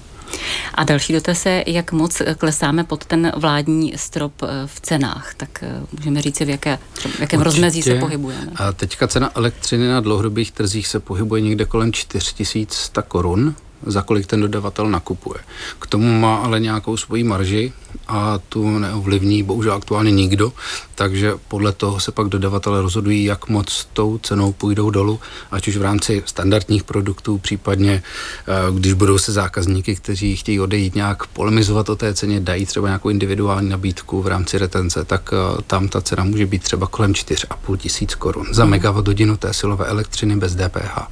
A 0.75 0.85
další 0.85 1.13
dotaz 1.13 1.47
je, 1.47 1.65
jak 1.67 1.93
moc 1.93 2.23
klesáme 2.39 2.85
pod 2.85 3.05
ten 3.05 3.33
vládní 3.37 3.93
strop 3.97 4.33
eh, 4.43 4.47
v 4.67 4.81
cenách. 4.81 5.35
Tak 5.37 5.63
eh, 5.63 5.81
můžeme 5.99 6.23
říct, 6.23 6.41
v, 6.41 6.49
jaké, 6.49 6.79
v 6.95 7.21
jakém 7.21 7.41
Určitě. 7.41 7.45
rozmezí 7.45 7.83
se 7.83 7.95
pohybujeme. 7.95 8.53
A 8.57 8.73
teďka 8.73 9.09
cena 9.09 9.31
elektřiny 9.35 9.89
na 9.89 10.01
dlouhodobých 10.01 10.53
trzích 10.53 10.87
se 10.87 11.01
pohybuje 11.01 11.43
někde 11.43 11.65
kolem 11.65 11.93
4100 11.93 13.03
korun 13.03 13.55
za 13.87 14.03
kolik 14.03 14.27
ten 14.27 14.41
dodavatel 14.41 14.91
nakupuje. 14.91 15.41
K 15.79 15.87
tomu 15.87 16.21
má 16.21 16.37
ale 16.37 16.61
nějakou 16.61 16.97
svoji 16.97 17.25
marži 17.25 17.73
a 18.09 18.39
tu 18.49 18.79
neovlivní 18.79 19.43
bohužel 19.43 19.73
aktuálně 19.73 20.11
nikdo, 20.11 20.53
takže 20.95 21.33
podle 21.49 21.73
toho 21.73 22.01
se 22.01 22.13
pak 22.13 22.29
dodavatelé 22.29 22.83
rozhodují, 22.83 23.25
jak 23.25 23.49
moc 23.49 23.89
tou 23.93 24.19
cenou 24.19 24.53
půjdou 24.53 24.91
dolů, 24.91 25.21
ať 25.51 25.69
už 25.69 25.77
v 25.77 25.83
rámci 25.83 26.23
standardních 26.27 26.85
produktů, 26.85 27.39
případně 27.39 28.03
eh, 28.49 28.53
když 28.75 28.93
budou 28.93 29.19
se 29.19 29.33
zákazníky, 29.33 29.97
kteří 29.97 30.37
chtějí 30.37 30.61
odejít 30.61 30.95
nějak 30.95 31.27
polemizovat 31.27 31.89
o 31.89 31.97
té 31.97 32.15
ceně, 32.15 32.41
dají 32.41 32.67
třeba 32.67 32.89
nějakou 32.89 33.09
individuální 33.09 33.69
nabídku 33.69 34.23
v 34.23 34.27
rámci 34.27 34.59
retence, 34.59 35.05
tak 35.05 35.31
eh, 35.33 35.63
tam 35.67 35.89
ta 35.89 36.01
cena 36.01 36.25
může 36.25 36.47
být 36.47 36.63
třeba 36.63 36.87
kolem 36.87 37.13
4,5 37.13 37.77
tisíc 37.77 38.15
korun 38.15 38.47
za 38.51 38.65
mhm. 38.65 38.71
megawatt 38.71 39.07
hodinu 39.07 39.37
té 39.37 39.55
silové 39.55 39.87
elektřiny 39.87 40.37
bez 40.37 40.55
DPH. 40.55 41.09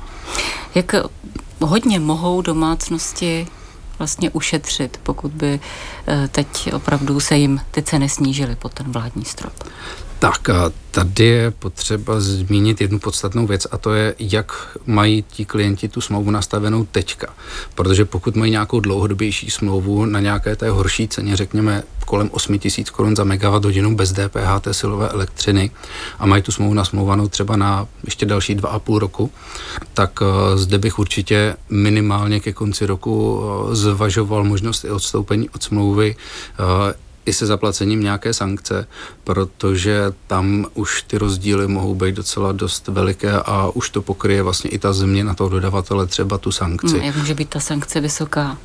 Jak 0.75 0.95
hodně 1.61 2.01
mohou 2.01 2.43
domácnosti 2.43 3.47
vlastně 3.99 4.31
ušetřit, 4.31 5.01
pokud 5.03 5.33
by 5.33 5.61
eh, 6.07 6.29
teď 6.29 6.73
opravdu 6.73 7.21
se 7.21 7.37
jim 7.37 7.61
ty 7.71 7.83
ceny 7.83 8.09
snížily 8.09 8.57
pod 8.57 8.73
ten 8.75 8.93
vládní 8.93 9.25
strop? 9.25 9.65
Tak 10.19 10.51
a 10.51 10.73
tady 10.91 11.25
je 11.25 11.51
potřeba 11.51 12.21
zmínit 12.21 12.81
jednu 12.81 12.99
podstatnou 12.99 13.47
věc 13.47 13.67
a 13.71 13.79
to 13.79 13.95
je, 13.95 14.15
jak 14.19 14.79
mají 14.87 15.25
ti 15.29 15.45
klienti 15.45 15.89
tu 15.89 16.01
smlouvu 16.01 16.31
nastavenou 16.31 16.85
teďka. 16.85 17.35
Protože 17.75 18.05
pokud 18.05 18.37
mají 18.37 18.51
nějakou 18.51 18.81
dlouhodobější 18.81 19.51
smlouvu 19.51 20.05
na 20.05 20.21
nějaké 20.21 20.57
té 20.57 20.71
horší 20.71 21.09
ceně, 21.09 21.37
řekněme 21.37 21.83
kolem 22.07 22.31
8 22.33 22.59
tisíc 22.59 22.91
korun 22.91 23.17
za 23.17 23.25
megawatt 23.25 23.65
hodinu 23.65 23.97
bez 23.97 24.13
DPH 24.13 24.61
té 24.61 24.75
silové 24.75 25.09
elektřiny 25.09 25.71
a 26.19 26.27
mají 26.27 26.43
tu 26.43 26.53
smlouvu 26.53 26.75
nasmlouvanou 26.75 27.29
třeba 27.29 27.57
na 27.57 27.87
ještě 28.05 28.27
další 28.27 28.55
dva 28.55 28.69
a 28.69 28.79
půl 28.79 28.99
roku, 28.99 29.31
tak 29.95 30.21
uh, 30.21 30.27
zde 30.57 30.79
bych 30.79 30.99
určitě 30.99 31.57
minimálně 31.71 32.41
ke 32.41 32.53
konci 32.53 32.87
roku 32.87 33.35
uh, 33.35 33.75
zvažoval 33.75 34.45
možnost 34.45 34.85
i 34.85 34.91
odstoupení 34.91 35.51
od 35.51 35.63
smlouvy 35.63 36.17
uh, 36.59 36.67
i 37.27 37.33
se 37.33 37.47
zaplacením 37.47 38.03
nějaké 38.03 38.35
sankce, 38.35 38.87
protože 39.27 40.13
tam 40.27 40.67
už 40.75 41.03
ty 41.03 41.19
rozdíly 41.19 41.69
mohou 41.69 41.95
být 41.95 42.15
docela 42.15 42.53
dost 42.53 42.89
veliké 42.89 43.33
a 43.33 43.71
už 43.75 43.91
to 43.91 44.03
pokryje 44.03 44.43
vlastně 44.43 44.71
i 44.71 44.79
ta 44.79 44.93
změna 44.93 45.35
toho 45.35 45.51
dodavatele 45.51 46.07
třeba 46.07 46.39
tu 46.39 46.53
sankci. 46.53 46.97
Hmm, 46.97 47.07
jak 47.07 47.17
může 47.17 47.35
být 47.35 47.49
ta 47.49 47.61
sankce 47.61 48.01
vysoká? 48.01 48.59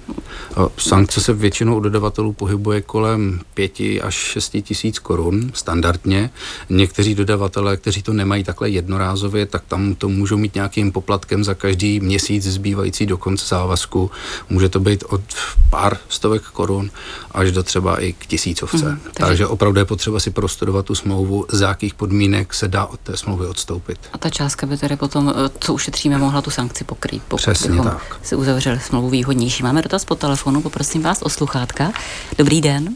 Sankce 0.77 1.21
se 1.21 1.33
většinou 1.33 1.77
u 1.77 1.79
dodavatelů 1.79 2.33
pohybuje 2.33 2.81
kolem 2.81 3.39
5 3.53 3.71
až 3.79 4.15
6 4.15 4.57
tisíc 4.61 4.99
korun 4.99 5.51
standardně. 5.53 6.29
Někteří 6.69 7.15
dodavatelé, 7.15 7.77
kteří 7.77 8.01
to 8.01 8.13
nemají 8.13 8.43
takhle 8.43 8.69
jednorázově, 8.69 9.45
tak 9.45 9.63
tam 9.67 9.95
to 9.95 10.09
můžou 10.09 10.37
mít 10.37 10.55
nějakým 10.55 10.91
poplatkem 10.91 11.43
za 11.43 11.53
každý 11.53 11.99
měsíc 11.99 12.43
zbývající 12.43 13.05
do 13.05 13.17
konce 13.17 13.45
závazku. 13.45 14.11
Může 14.49 14.69
to 14.69 14.79
být 14.79 15.03
od 15.09 15.21
pár 15.69 15.97
stovek 16.09 16.41
korun 16.41 16.91
až 17.31 17.51
do 17.51 17.63
třeba 17.63 18.01
i 18.01 18.13
k 18.13 18.25
tisíc 18.25 18.51
tisícovce. 18.51 18.89
Mm, 18.89 18.99
takže... 19.03 19.27
takže 19.27 19.47
opravdu 19.47 19.79
je 19.79 19.85
potřeba 19.85 20.19
si 20.19 20.31
prostudovat 20.51 20.85
tu 20.85 20.95
smlouvu, 20.95 21.45
za 21.49 21.67
jakých 21.67 21.93
podmínek 21.93 22.53
se 22.53 22.67
dá 22.67 22.85
od 22.85 22.99
té 22.99 23.17
smlouvy 23.17 23.47
odstoupit. 23.47 23.99
A 24.13 24.17
ta 24.17 24.29
částka 24.29 24.67
by 24.67 24.77
tedy 24.77 24.95
potom, 24.95 25.29
eh, 25.29 25.49
co 25.59 25.73
ušetříme, 25.73 26.17
mohla 26.17 26.41
tu 26.41 26.49
sankci 26.49 26.83
pokrýt, 26.83 27.23
pokud 27.27 27.37
Přesně 27.37 27.69
bychom 27.69 27.85
tak. 27.85 28.19
si 28.23 28.35
uzavřeli 28.35 28.79
smlouvu 28.79 29.09
výhodnější. 29.09 29.63
Máme 29.63 29.81
dotaz 29.81 30.05
po 30.05 30.15
telefonu, 30.15 30.61
poprosím 30.61 31.01
vás 31.01 31.21
o 31.21 31.29
sluchátka. 31.29 31.91
Dobrý 32.37 32.61
den. 32.61 32.95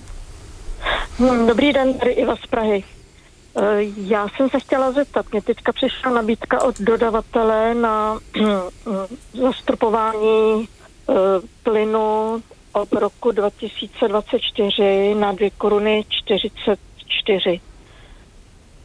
Hmm, 1.19 1.47
dobrý 1.47 1.73
den, 1.73 1.93
tady 1.93 2.11
Iva 2.11 2.35
z 2.35 2.47
Prahy. 2.49 2.83
Eh, 3.57 3.77
já 3.97 4.27
jsem 4.29 4.49
se 4.49 4.59
chtěla 4.59 4.91
zeptat, 4.91 5.25
mě 5.31 5.41
teďka 5.41 5.71
přišla 5.73 6.11
nabídka 6.11 6.63
od 6.63 6.79
dodavatele 6.79 7.73
na 7.75 8.19
zastropování 9.33 10.67
eh, 11.09 11.13
plynu 11.63 12.41
od 12.73 12.93
roku 12.93 13.31
2024 13.31 15.15
na 15.15 15.31
2 15.31 15.49
koruny 15.57 16.03
44 17.25 17.61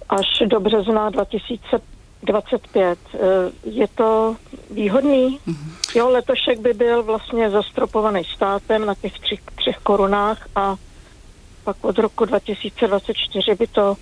až 0.08 0.42
do 0.46 0.60
března 0.60 1.10
2025. 1.10 2.98
Eh, 3.14 3.18
je 3.64 3.88
to 3.88 4.36
výhodný? 4.70 5.38
Mm-hmm. 5.48 5.70
Jo, 5.94 6.08
letošek 6.08 6.58
by 6.58 6.72
byl 6.72 7.02
vlastně 7.02 7.50
zastropovaný 7.50 8.24
státem 8.24 8.86
na 8.86 8.94
těch 8.94 9.18
tři, 9.18 9.38
třech 9.54 9.76
korunách 9.76 10.48
a 10.56 10.76
pak 11.64 11.76
od 11.80 11.98
roku 11.98 12.24
2024 12.24 13.54
by 13.54 13.66
to 13.66 13.96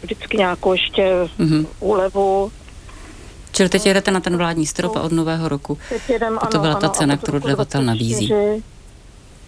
vždycky 0.02 0.38
nějakou 0.38 0.72
ještě 0.72 1.30
mm-hmm. 1.40 1.66
úlevu. 1.80 2.52
Čili 3.52 3.70
teď 3.70 3.86
jedete 3.86 4.12
na 4.12 4.20
ten 4.20 4.38
vládní 4.38 4.66
strop 4.66 4.96
a 4.96 5.02
od 5.02 5.12
nového 5.12 5.50
roku 5.50 5.78
jedem, 6.10 6.40
a 6.42 6.46
to 6.46 6.60
byla 6.60 6.74
ano, 6.74 6.82
ta 6.82 6.90
cena, 6.90 7.18
kterou 7.18 7.40
dodavatel 7.40 7.84
nabízí. 7.84 8.34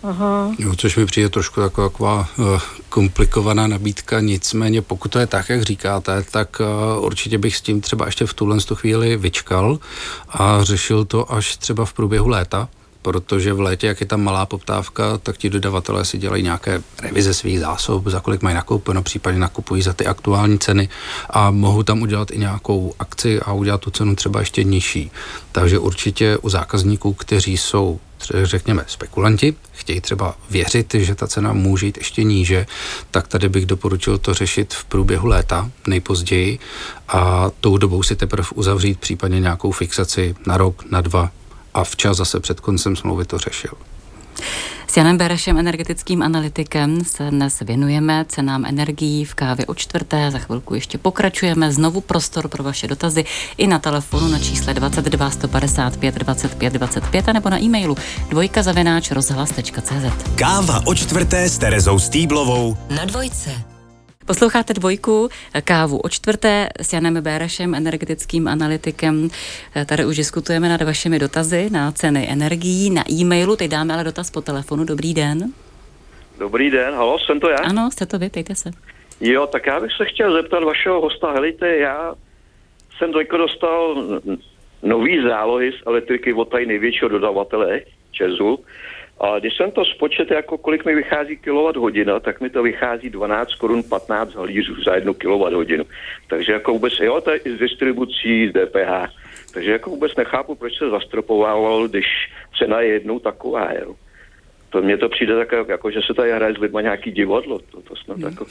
Aha. 0.04 0.52
Jo, 0.60 0.76
což 0.76 0.98
mi 0.98 1.06
přijde 1.06 1.30
trošku 1.30 1.62
jako 1.62 1.90
taková 1.90 2.30
uh, 2.38 2.62
komplikovaná 2.90 3.68
nabídka, 3.68 4.20
nicméně 4.20 4.82
pokud 4.82 5.12
to 5.12 5.20
je 5.20 5.28
tak, 5.28 5.50
jak 5.50 5.62
říkáte, 5.62 6.24
tak 6.32 6.62
uh, 6.98 7.06
určitě 7.06 7.38
bych 7.38 7.56
s 7.56 7.62
tím 7.62 7.82
třeba 7.82 8.06
ještě 8.06 8.26
v 8.26 8.34
tuhle 8.34 8.58
chvíli 8.74 9.18
vyčkal 9.18 9.80
a 10.30 10.64
řešil 10.64 11.06
to 11.06 11.34
až 11.34 11.58
třeba 11.58 11.86
v 11.86 11.94
průběhu 11.94 12.28
léta, 12.28 12.70
protože 13.02 13.54
v 13.54 13.60
létě, 13.60 13.88
jak 13.88 14.02
je 14.02 14.06
tam 14.06 14.24
malá 14.24 14.46
poptávka, 14.46 15.18
tak 15.18 15.38
ti 15.38 15.50
dodavatelé 15.50 16.06
si 16.06 16.18
dělají 16.18 16.44
nějaké 16.44 16.82
revize 17.02 17.34
svých 17.34 17.60
zásob, 17.60 18.08
za 18.08 18.20
kolik 18.20 18.42
mají 18.42 18.56
nakoupeno, 18.56 19.04
případně 19.04 19.40
nakupují 19.40 19.82
za 19.82 19.94
ty 19.94 20.06
aktuální 20.06 20.60
ceny 20.60 20.90
a 21.30 21.52
mohou 21.52 21.84
tam 21.84 22.02
udělat 22.02 22.32
i 22.32 22.38
nějakou 22.38 22.94
akci 23.00 23.40
a 23.40 23.54
udělat 23.54 23.82
tu 23.82 23.92
cenu 23.92 24.16
třeba 24.16 24.40
ještě 24.40 24.64
nižší. 24.64 25.12
Takže 25.52 25.80
určitě 25.80 26.38
u 26.38 26.50
zákazníků, 26.50 27.14
kteří 27.14 27.58
jsou 27.58 28.00
řekněme, 28.44 28.86
spekulanti, 28.88 29.56
chtějí 29.72 30.02
třeba 30.02 30.36
věřit, 30.50 30.94
že 30.94 31.16
ta 31.16 31.28
cena 31.28 31.54
může 31.54 31.86
jít 31.86 31.98
ještě 31.98 32.24
níže, 32.24 32.66
tak 33.12 33.28
tady 33.28 33.50
bych 33.50 33.66
doporučil 33.66 34.18
to 34.18 34.34
řešit 34.34 34.74
v 34.74 34.86
průběhu 34.86 35.28
léta 35.28 35.72
nejpozději 35.88 36.60
a 37.08 37.52
tou 37.60 37.78
dobou 37.78 38.04
si 38.04 38.16
teprve 38.16 38.48
uzavřít 38.56 39.00
případně 39.00 39.40
nějakou 39.40 39.72
fixaci 39.72 40.36
na 40.48 40.58
rok, 40.58 40.84
na 40.92 41.02
dva 41.02 41.32
a 41.74 41.84
včas 41.84 42.18
zase 42.18 42.40
před 42.40 42.60
koncem 42.60 42.96
smlouvy 42.96 43.26
to 43.26 43.38
řešil. 43.38 43.72
S 44.88 44.98
Janem 44.98 45.18
Berešem, 45.18 45.58
energetickým 45.58 46.22
analytikem, 46.22 47.04
se 47.04 47.32
dnes 47.32 47.60
věnujeme 47.60 48.26
cenám 48.28 48.66
energií 48.66 49.26
v 49.26 49.36
kávě 49.36 49.66
o 49.66 49.74
čtvrté. 49.74 50.32
Za 50.32 50.40
chvilku 50.40 50.76
ještě 50.76 50.98
pokračujeme. 50.98 51.72
Znovu 51.72 52.02
prostor 52.02 52.48
pro 52.48 52.64
vaše 52.64 52.88
dotazy 52.88 53.26
i 53.58 53.68
na 53.68 53.80
telefonu 53.80 54.28
na 54.28 54.40
čísle 54.40 54.74
22 54.74 55.30
155 55.30 56.16
25 56.16 56.74
25 56.74 57.28
nebo 57.28 57.50
na 57.50 57.62
e-mailu 57.62 57.98
dvojka 58.30 58.64
zavináč 58.64 59.12
rozhlas.cz. 59.12 60.36
Káva 60.36 60.82
o 60.86 60.96
čtvrté 60.96 61.50
s 61.50 61.58
Terezou 61.58 62.00
Stýblovou 62.00 62.78
Na 62.90 63.06
dvojce. 63.06 63.69
Posloucháte 64.30 64.74
dvojku, 64.74 65.30
kávu 65.64 65.98
o 65.98 66.10
čtvrté 66.10 66.70
s 66.82 66.94
Janem 66.94 67.24
Bérešem, 67.24 67.76
energetickým 67.76 68.48
analytikem. 68.48 69.30
Tady 69.86 70.06
už 70.06 70.18
diskutujeme 70.18 70.70
nad 70.70 70.82
vašimi 70.82 71.20
dotazy 71.20 71.70
na 71.70 71.92
ceny 71.92 72.28
energií, 72.30 72.90
na 72.90 73.04
e-mailu. 73.12 73.56
Teď 73.56 73.72
dáme 73.72 73.94
ale 73.94 74.04
dotaz 74.04 74.32
po 74.32 74.42
telefonu. 74.42 74.86
Dobrý 74.86 75.14
den. 75.14 75.54
Dobrý 76.38 76.70
den, 76.70 76.94
halo, 76.94 77.20
jsem 77.20 77.40
to 77.40 77.50
já? 77.50 77.58
Ano, 77.58 77.92
jste 77.92 78.06
to 78.06 78.20
vy, 78.20 78.30
pejte 78.30 78.56
se. 78.56 78.72
Jo, 79.22 79.48
tak 79.48 79.66
já 79.66 79.80
bych 79.80 79.92
se 79.98 80.06
chtěl 80.06 80.34
zeptat 80.34 80.64
vašeho 80.64 81.02
hosta, 81.02 81.32
helejte, 81.32 81.78
já 81.78 82.16
jsem 82.98 83.14
teďka 83.14 83.38
dostal 83.38 84.04
nový 84.84 85.24
zálohy 85.24 85.72
z 85.72 85.88
elektriky 85.88 86.34
od 86.34 86.50
tady 86.50 86.66
největšího 86.66 87.10
dodavatele, 87.10 87.82
Česu, 88.12 88.60
a 89.20 89.40
když 89.40 89.58
jsem 89.58 89.72
to 89.72 89.86
spočet, 89.86 90.32
jako 90.32 90.58
kolik 90.58 90.86
mi 90.86 90.96
vychází 90.96 91.38
kilovat 91.38 91.76
hodina, 91.76 92.20
tak 92.20 92.42
mi 92.42 92.50
to 92.50 92.64
vychází 92.64 93.10
12 93.10 93.56
korun 93.56 93.84
15 93.84 94.36
halířů 94.36 94.84
za 94.84 94.96
jednu 94.96 95.14
kilovat 95.14 95.54
hodinu. 95.54 95.84
Takže 96.28 96.52
jako 96.52 96.72
vůbec, 96.72 96.94
jo, 97.00 97.22
to 97.22 97.32
je 97.32 97.38
i 97.38 97.56
z 97.56 97.60
distribucí, 97.60 98.48
z 98.48 98.54
DPH. 98.54 99.14
Takže 99.54 99.72
jako 99.72 99.90
vůbec 99.90 100.16
nechápu, 100.16 100.56
proč 100.56 100.78
se 100.78 100.90
zastropovával, 100.90 101.88
když 101.88 102.06
cena 102.60 102.82
je 102.82 102.88
jednou 102.94 103.20
taková, 103.20 103.74
jo. 103.74 103.96
To 104.70 104.82
mně 104.82 104.98
to 104.98 105.10
přijde 105.10 105.36
tak, 105.36 105.68
jako, 105.70 105.92
že 105.92 106.00
se 106.08 106.14
tady 106.14 106.32
hraje 106.32 106.54
s 106.54 106.58
lidma 106.58 106.82
nějaký 106.82 107.12
divadlo. 107.12 107.60
To, 107.60 107.82
to 107.82 107.96
snad 107.96 108.18
hmm. 108.18 108.26
jako... 108.26 108.46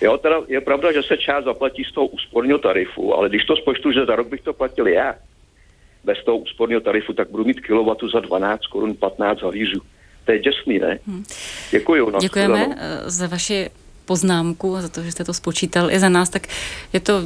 Jo, 0.00 0.18
teda 0.18 0.36
je 0.48 0.60
pravda, 0.60 0.92
že 0.92 1.02
se 1.02 1.16
část 1.18 1.44
zaplatí 1.44 1.84
z 1.84 1.92
toho 1.92 2.06
úsporního 2.06 2.58
tarifu, 2.58 3.14
ale 3.14 3.28
když 3.28 3.44
to 3.44 3.56
spočtu, 3.56 3.92
že 3.92 4.04
za 4.04 4.16
rok 4.16 4.28
bych 4.28 4.40
to 4.40 4.52
platil 4.52 4.88
já, 4.88 5.14
bez 6.04 6.24
toho 6.24 6.38
úsporného 6.38 6.80
tarifu, 6.80 7.12
tak 7.12 7.30
budu 7.30 7.44
mít 7.44 7.60
kilowatu 7.60 8.08
za 8.08 8.20
12 8.20 8.66
korun 8.66 8.94
15 8.94 9.42
halířů. 9.42 9.80
To 10.30 10.34
je 10.34 10.42
děsný, 10.42 10.78
ne? 10.78 10.98
Hmm. 11.06 11.24
Děkuju. 11.70 12.12
Děkujeme 12.20 12.76
eh, 12.78 13.10
za 13.10 13.26
vaši 13.26 13.70
poznámku 14.04 14.76
a 14.76 14.82
za 14.82 14.88
to, 14.88 15.02
že 15.02 15.12
jste 15.12 15.24
to 15.24 15.34
spočítal 15.34 15.90
i 15.90 16.00
za 16.00 16.08
nás, 16.08 16.28
tak 16.28 16.46
je 16.92 17.00
to, 17.00 17.22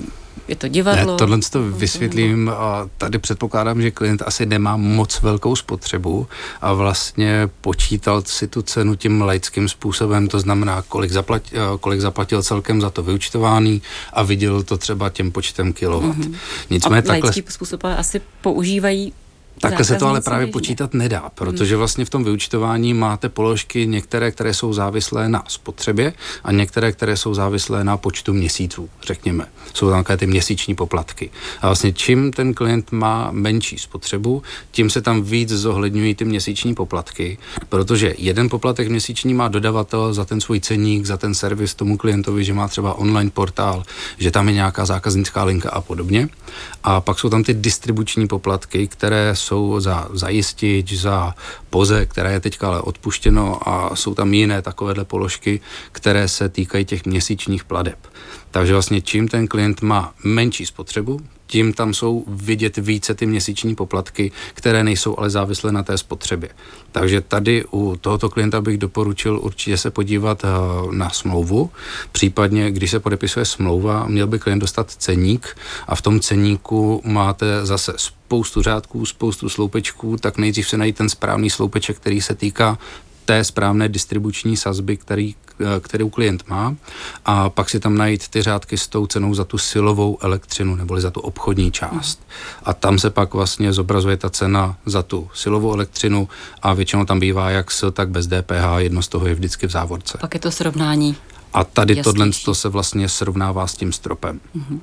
je 0.49 0.57
to 0.57 0.69
divadlo. 0.69 1.13
Ne, 1.13 1.19
tohle 1.19 1.39
to 1.53 1.63
vysvětlím 1.63 2.49
a 2.49 2.89
tady 2.99 3.19
předpokládám, 3.19 3.83
že 3.83 3.91
klient 3.91 4.23
asi 4.27 4.47
nemá 4.47 4.77
moc 4.77 5.23
velkou 5.23 5.57
spotřebu 5.57 6.27
a 6.61 6.73
vlastně 6.73 7.49
počítal 7.61 8.23
si 8.23 8.49
tu 8.49 8.63
cenu 8.63 8.97
tím 8.97 9.23
laickým 9.23 9.69
způsobem, 9.69 10.29
to 10.29 10.41
znamená, 10.41 10.83
kolik, 10.83 11.13
zaplatil, 11.13 11.61
eh, 11.61 11.79
kolik 11.81 12.01
zaplatil 12.01 12.43
celkem 12.43 12.81
za 12.81 12.91
to 12.91 13.03
vyučtování 13.03 13.83
a 14.13 14.23
viděl 14.23 14.63
to 14.63 14.77
třeba 14.77 15.11
tím 15.11 15.33
počtem 15.33 15.73
kilowatt. 15.73 16.19
Mm-hmm. 16.19 16.37
Nicméně 16.71 16.99
a 16.99 17.03
takhle... 17.03 17.31
laický 17.31 17.53
způsob 17.53 17.85
asi 17.85 18.21
používají 18.41 19.13
Takhle 19.61 19.85
se 19.85 19.97
to 19.97 20.07
ale 20.07 20.21
právě 20.21 20.47
počítat 20.47 20.95
nedá, 20.95 21.31
protože 21.35 21.77
vlastně 21.77 22.05
v 22.05 22.11
tom 22.11 22.25
vyučtování 22.25 22.95
máte 22.95 23.29
položky 23.29 23.87
některé, 23.87 24.31
které 24.31 24.55
jsou 24.55 24.73
závislé 24.73 25.29
na 25.29 25.45
spotřebě 25.49 26.13
a 26.45 26.53
některé, 26.53 26.93
které 26.93 27.17
jsou 27.17 27.35
závislé 27.35 27.85
na 27.85 27.97
počtu 27.97 28.33
měsíců, 28.33 28.89
řekněme. 29.07 29.47
Jsou 29.75 29.91
tam 29.91 30.05
ty 30.17 30.27
měsíční 30.27 30.75
poplatky. 30.75 31.31
A 31.61 31.67
vlastně 31.67 31.93
čím 31.93 32.33
ten 32.33 32.55
klient 32.55 32.93
má 32.93 33.29
menší 33.31 33.79
spotřebu, 33.79 34.43
tím 34.71 34.91
se 34.91 35.03
tam 35.03 35.23
víc 35.23 35.49
zohledňují 35.49 36.15
ty 36.15 36.25
měsíční 36.25 36.75
poplatky, 36.75 37.39
protože 37.69 38.15
jeden 38.19 38.49
poplatek 38.49 38.89
měsíční 38.89 39.35
má 39.35 39.49
dodavatel 39.49 40.15
za 40.15 40.25
ten 40.25 40.41
svůj 40.41 40.61
ceník, 40.61 41.07
za 41.07 41.17
ten 41.17 41.35
servis 41.35 41.75
tomu 41.75 41.97
klientovi, 41.97 42.45
že 42.45 42.55
má 42.55 42.69
třeba 42.69 42.95
online 42.95 43.31
portál, 43.31 43.83
že 44.19 44.31
tam 44.31 44.49
je 44.49 44.55
nějaká 44.55 44.85
zákaznická 44.85 45.45
linka 45.45 45.71
a 45.71 45.81
podobně. 45.81 46.29
A 46.85 47.01
pak 47.01 47.19
jsou 47.19 47.29
tam 47.29 47.45
ty 47.45 47.55
distribuční 47.55 48.29
poplatky, 48.29 48.87
které 48.87 49.37
jsou 49.45 49.81
za 49.81 50.09
zajistič, 50.13 50.93
za 50.93 51.35
poze, 51.71 52.07
které 52.07 52.33
je 52.33 52.41
teďka 52.41 52.69
ale 52.69 52.81
odpuštěno 52.81 53.69
a 53.69 53.97
jsou 53.97 54.15
tam 54.15 54.35
jiné 54.35 54.63
takovéhle 54.63 55.05
položky, 55.05 55.61
které 55.93 56.29
se 56.29 56.49
týkají 56.49 56.85
těch 56.85 57.05
měsíčních 57.05 57.65
pladeb. 57.65 57.99
Takže 58.51 58.73
vlastně 58.73 59.01
čím 59.01 59.29
ten 59.29 59.47
klient 59.49 59.83
má 59.83 60.15
menší 60.25 60.67
spotřebu, 60.67 61.21
tím 61.47 61.73
tam 61.73 61.95
jsou 61.95 62.25
vidět 62.27 62.77
více 62.77 63.15
ty 63.15 63.27
měsíční 63.27 63.75
poplatky, 63.75 64.33
které 64.55 64.85
nejsou 64.85 65.19
ale 65.19 65.31
závislé 65.31 65.73
na 65.73 65.83
té 65.83 65.99
spotřebě. 65.99 66.51
Takže 66.93 67.21
tady 67.21 67.65
u 67.71 67.97
tohoto 68.01 68.29
klienta 68.29 68.61
bych 68.61 68.79
doporučil 68.79 69.41
určitě 69.43 69.77
se 69.77 69.91
podívat 69.91 70.45
eh, 70.45 70.49
na 70.91 71.11
smlouvu, 71.11 71.71
případně 72.13 72.71
když 72.71 72.91
se 72.91 73.01
podepisuje 73.01 73.45
smlouva, 73.45 74.07
měl 74.07 74.27
by 74.27 74.39
klient 74.39 74.59
dostat 74.59 74.91
ceník 74.91 75.57
a 75.87 75.95
v 75.95 76.03
tom 76.03 76.21
ceníku 76.21 77.03
máte 77.05 77.67
zase 77.67 77.93
spoustu 77.97 78.63
řádků, 78.63 79.07
spoustu 79.07 79.49
sloupečků, 79.49 80.17
tak 80.17 80.39
nejdřív 80.39 80.69
se 80.69 80.77
najít 80.77 80.97
ten 80.97 81.09
správný 81.09 81.51
sloupeček, 81.51 81.97
který 81.97 82.21
se 82.21 82.35
týká 82.35 82.79
té 83.25 83.45
správné 83.45 83.89
distribuční 83.89 84.57
sazby, 84.57 84.97
který, 84.97 85.35
kterou 85.81 86.11
klient 86.11 86.49
má 86.49 86.77
a 87.25 87.51
pak 87.51 87.71
si 87.71 87.81
tam 87.81 87.97
najít 87.97 88.29
ty 88.29 88.43
řádky 88.43 88.79
s 88.79 88.89
tou 88.89 89.07
cenou 89.07 89.35
za 89.35 89.45
tu 89.45 89.59
silovou 89.59 90.19
elektřinu 90.21 90.77
neboli 90.77 91.01
za 91.01 91.11
tu 91.11 91.21
obchodní 91.21 91.73
část. 91.73 92.27
A 92.65 92.75
tam 92.75 92.99
se 92.99 93.11
pak 93.11 93.35
vlastně 93.35 93.73
zobrazuje 93.73 94.17
ta 94.17 94.31
cena 94.31 94.77
za 94.87 95.03
tu 95.03 95.29
silovou 95.35 95.75
elektřinu 95.75 96.29
a 96.63 96.75
většinou 96.75 97.05
tam 97.05 97.21
bývá 97.21 97.51
jak 97.51 97.71
s, 97.71 97.91
tak 97.93 98.09
bez 98.09 98.27
DPH, 98.27 98.79
jedno 98.79 99.03
z 99.03 99.09
toho 99.09 99.27
je 99.27 99.35
vždycky 99.35 99.67
v 99.67 99.71
závorce. 99.71 100.19
Pak 100.21 100.35
je 100.35 100.41
to 100.41 100.51
srovnání 100.51 101.17
a 101.55 101.65
tady 101.65 102.03
tohle 102.03 102.31
to 102.45 102.55
se 102.55 102.69
vlastně 102.69 103.09
srovnává 103.09 103.67
s 103.67 103.75
tím 103.75 103.93
stropem. 103.93 104.41
Mhm. 104.55 104.81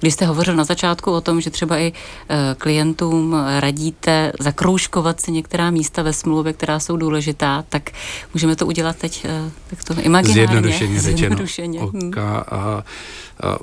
Když 0.00 0.14
jste 0.14 0.26
hovořil 0.26 0.56
na 0.56 0.64
začátku 0.64 1.12
o 1.12 1.20
tom, 1.20 1.40
že 1.40 1.50
třeba 1.50 1.78
i 1.78 1.92
e, 2.28 2.54
klientům 2.58 3.36
radíte 3.58 4.32
zakroužkovat 4.40 5.20
si 5.20 5.32
některá 5.32 5.70
místa 5.70 6.02
ve 6.02 6.12
smlouvě, 6.12 6.52
která 6.52 6.80
jsou 6.80 6.96
důležitá, 6.96 7.64
tak 7.68 7.90
můžeme 8.34 8.56
to 8.56 8.66
udělat 8.66 8.96
teď 8.96 9.24
e, 9.24 9.50
tak 9.70 9.84
to 9.84 9.94
imaginárně. 10.00 10.32
Zjednodušeně 10.32 11.00
řečeno. 11.00 11.18
Zjednodušeně. 11.18 11.80
Oka 11.80 12.38
a, 12.38 12.56
a 12.56 12.84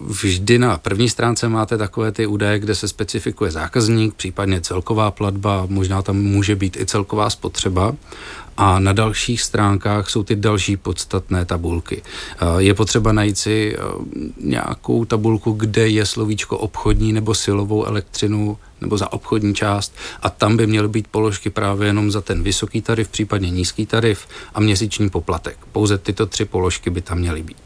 vždy 0.02 0.60
na 0.60 0.78
první 0.78 1.10
stránce 1.10 1.50
máte 1.50 1.78
takové 1.78 2.12
ty 2.12 2.28
údaje, 2.28 2.60
kde 2.60 2.76
se 2.76 2.88
specifikuje 2.88 3.52
zákazník, 3.52 4.14
případně 4.14 4.62
celková 4.62 5.12
platba, 5.12 5.66
možná 5.70 6.02
tam 6.02 6.18
může 6.18 6.56
být 6.56 6.78
i 6.78 6.86
celková 6.86 7.30
spotřeba 7.30 7.96
a 8.58 8.80
na 8.80 8.94
dalších 8.94 9.42
stránkách 9.42 10.10
jsou 10.10 10.24
ty 10.24 10.36
další 10.36 10.78
podstatné 10.78 11.46
tabulky. 11.46 12.02
Eh, 12.02 12.46
je 12.58 12.74
potřeba 12.74 13.12
najít 13.12 13.38
si 13.38 13.76
eh, 13.78 13.82
nějakou 14.42 15.06
tabulku, 15.06 15.52
kde 15.52 15.90
je 15.90 16.06
slovíčko 16.06 16.58
obchodní 16.58 17.14
nebo 17.14 17.36
silovou 17.36 17.86
elektřinu 17.86 18.58
nebo 18.82 18.98
za 18.98 19.14
obchodní 19.14 19.56
část 19.56 19.96
a 20.22 20.30
tam 20.30 20.58
by 20.58 20.68
měly 20.68 20.88
být 20.88 21.08
položky 21.08 21.50
právě 21.50 21.88
jenom 21.88 22.12
za 22.12 22.22
ten 22.22 22.44
vysoký 22.44 22.82
tarif, 22.82 23.08
případně 23.08 23.50
nízký 23.50 23.86
tarif 23.86 24.28
a 24.54 24.60
měsíční 24.60 25.10
poplatek. 25.10 25.58
Pouze 25.72 25.98
tyto 25.98 26.26
tři 26.26 26.46
položky 26.46 26.90
by 26.90 27.02
tam 27.02 27.20
měly 27.20 27.44
být. 27.44 27.58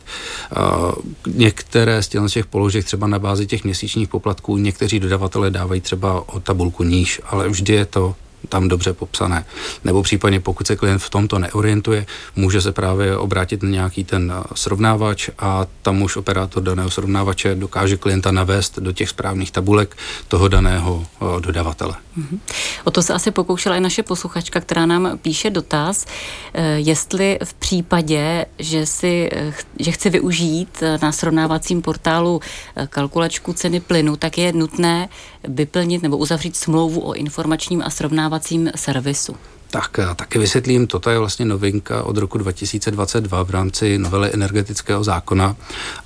Uh, 0.57 0.91
některé 1.35 2.03
z 2.03 2.07
těch 2.07 2.45
položek 2.45 2.85
třeba 2.85 3.07
na 3.07 3.19
bázi 3.19 3.47
těch 3.47 3.63
měsíčních 3.63 4.09
poplatků 4.09 4.57
někteří 4.57 4.99
dodavatelé 4.99 5.51
dávají 5.51 5.81
třeba 5.81 6.29
o 6.29 6.39
tabulku 6.39 6.83
níž, 6.83 7.21
ale 7.25 7.49
vždy 7.49 7.73
je 7.73 7.85
to 7.85 8.15
tam 8.49 8.67
dobře 8.67 8.93
popsané. 8.93 9.45
Nebo 9.83 10.03
případně 10.03 10.39
pokud 10.39 10.67
se 10.67 10.75
klient 10.75 10.99
v 10.99 11.09
tomto 11.09 11.39
neorientuje, 11.39 12.05
může 12.35 12.61
se 12.61 12.71
právě 12.71 13.17
obrátit 13.17 13.63
na 13.63 13.69
nějaký 13.69 14.03
ten 14.03 14.33
eh, 14.35 14.43
srovnávač 14.55 15.29
a 15.39 15.65
tam 15.81 16.01
už 16.01 16.15
operátor 16.15 16.63
daného 16.63 16.89
srovnávače 16.89 17.55
dokáže 17.55 17.97
klienta 17.97 18.31
navést 18.31 18.79
do 18.79 18.91
těch 18.91 19.09
správných 19.09 19.51
tabulek 19.51 19.97
toho 20.27 20.47
daného 20.47 21.05
eh, 21.05 21.41
dodavatele. 21.41 21.93
Mm-hmm. 22.17 22.39
O 22.83 22.91
to 22.91 23.01
se 23.01 23.13
asi 23.13 23.31
pokoušela 23.31 23.75
i 23.75 23.79
naše 23.79 24.03
posluchačka, 24.03 24.59
která 24.59 24.85
nám 24.85 25.17
píše 25.17 25.49
dotaz, 25.49 26.05
eh, 26.53 26.79
jestli 26.79 27.39
v 27.43 27.53
případě, 27.53 28.45
že, 28.59 28.85
si, 28.85 29.29
že 29.79 29.91
chci 29.91 30.09
využít 30.09 30.83
na 31.01 31.11
srovnávacím 31.11 31.81
portálu 31.81 32.41
kalkulačku 32.89 33.53
ceny 33.53 33.79
plynu, 33.79 34.15
tak 34.15 34.37
je 34.37 34.53
nutné 34.53 35.09
vyplnit 35.47 36.03
nebo 36.03 36.17
uzavřít 36.17 36.55
smlouvu 36.55 37.01
o 37.01 37.13
informačním 37.13 37.81
a 37.81 37.89
srovnávacím 37.89 38.71
servisu. 38.75 39.35
Tak 39.71 39.99
taky 40.15 40.39
vysvětlím, 40.39 40.87
toto 40.87 41.09
je 41.09 41.19
vlastně 41.19 41.45
novinka 41.45 42.03
od 42.03 42.17
roku 42.17 42.37
2022 42.37 43.43
v 43.43 43.49
rámci 43.49 43.97
novely 43.97 44.29
energetického 44.33 45.03
zákona 45.03 45.55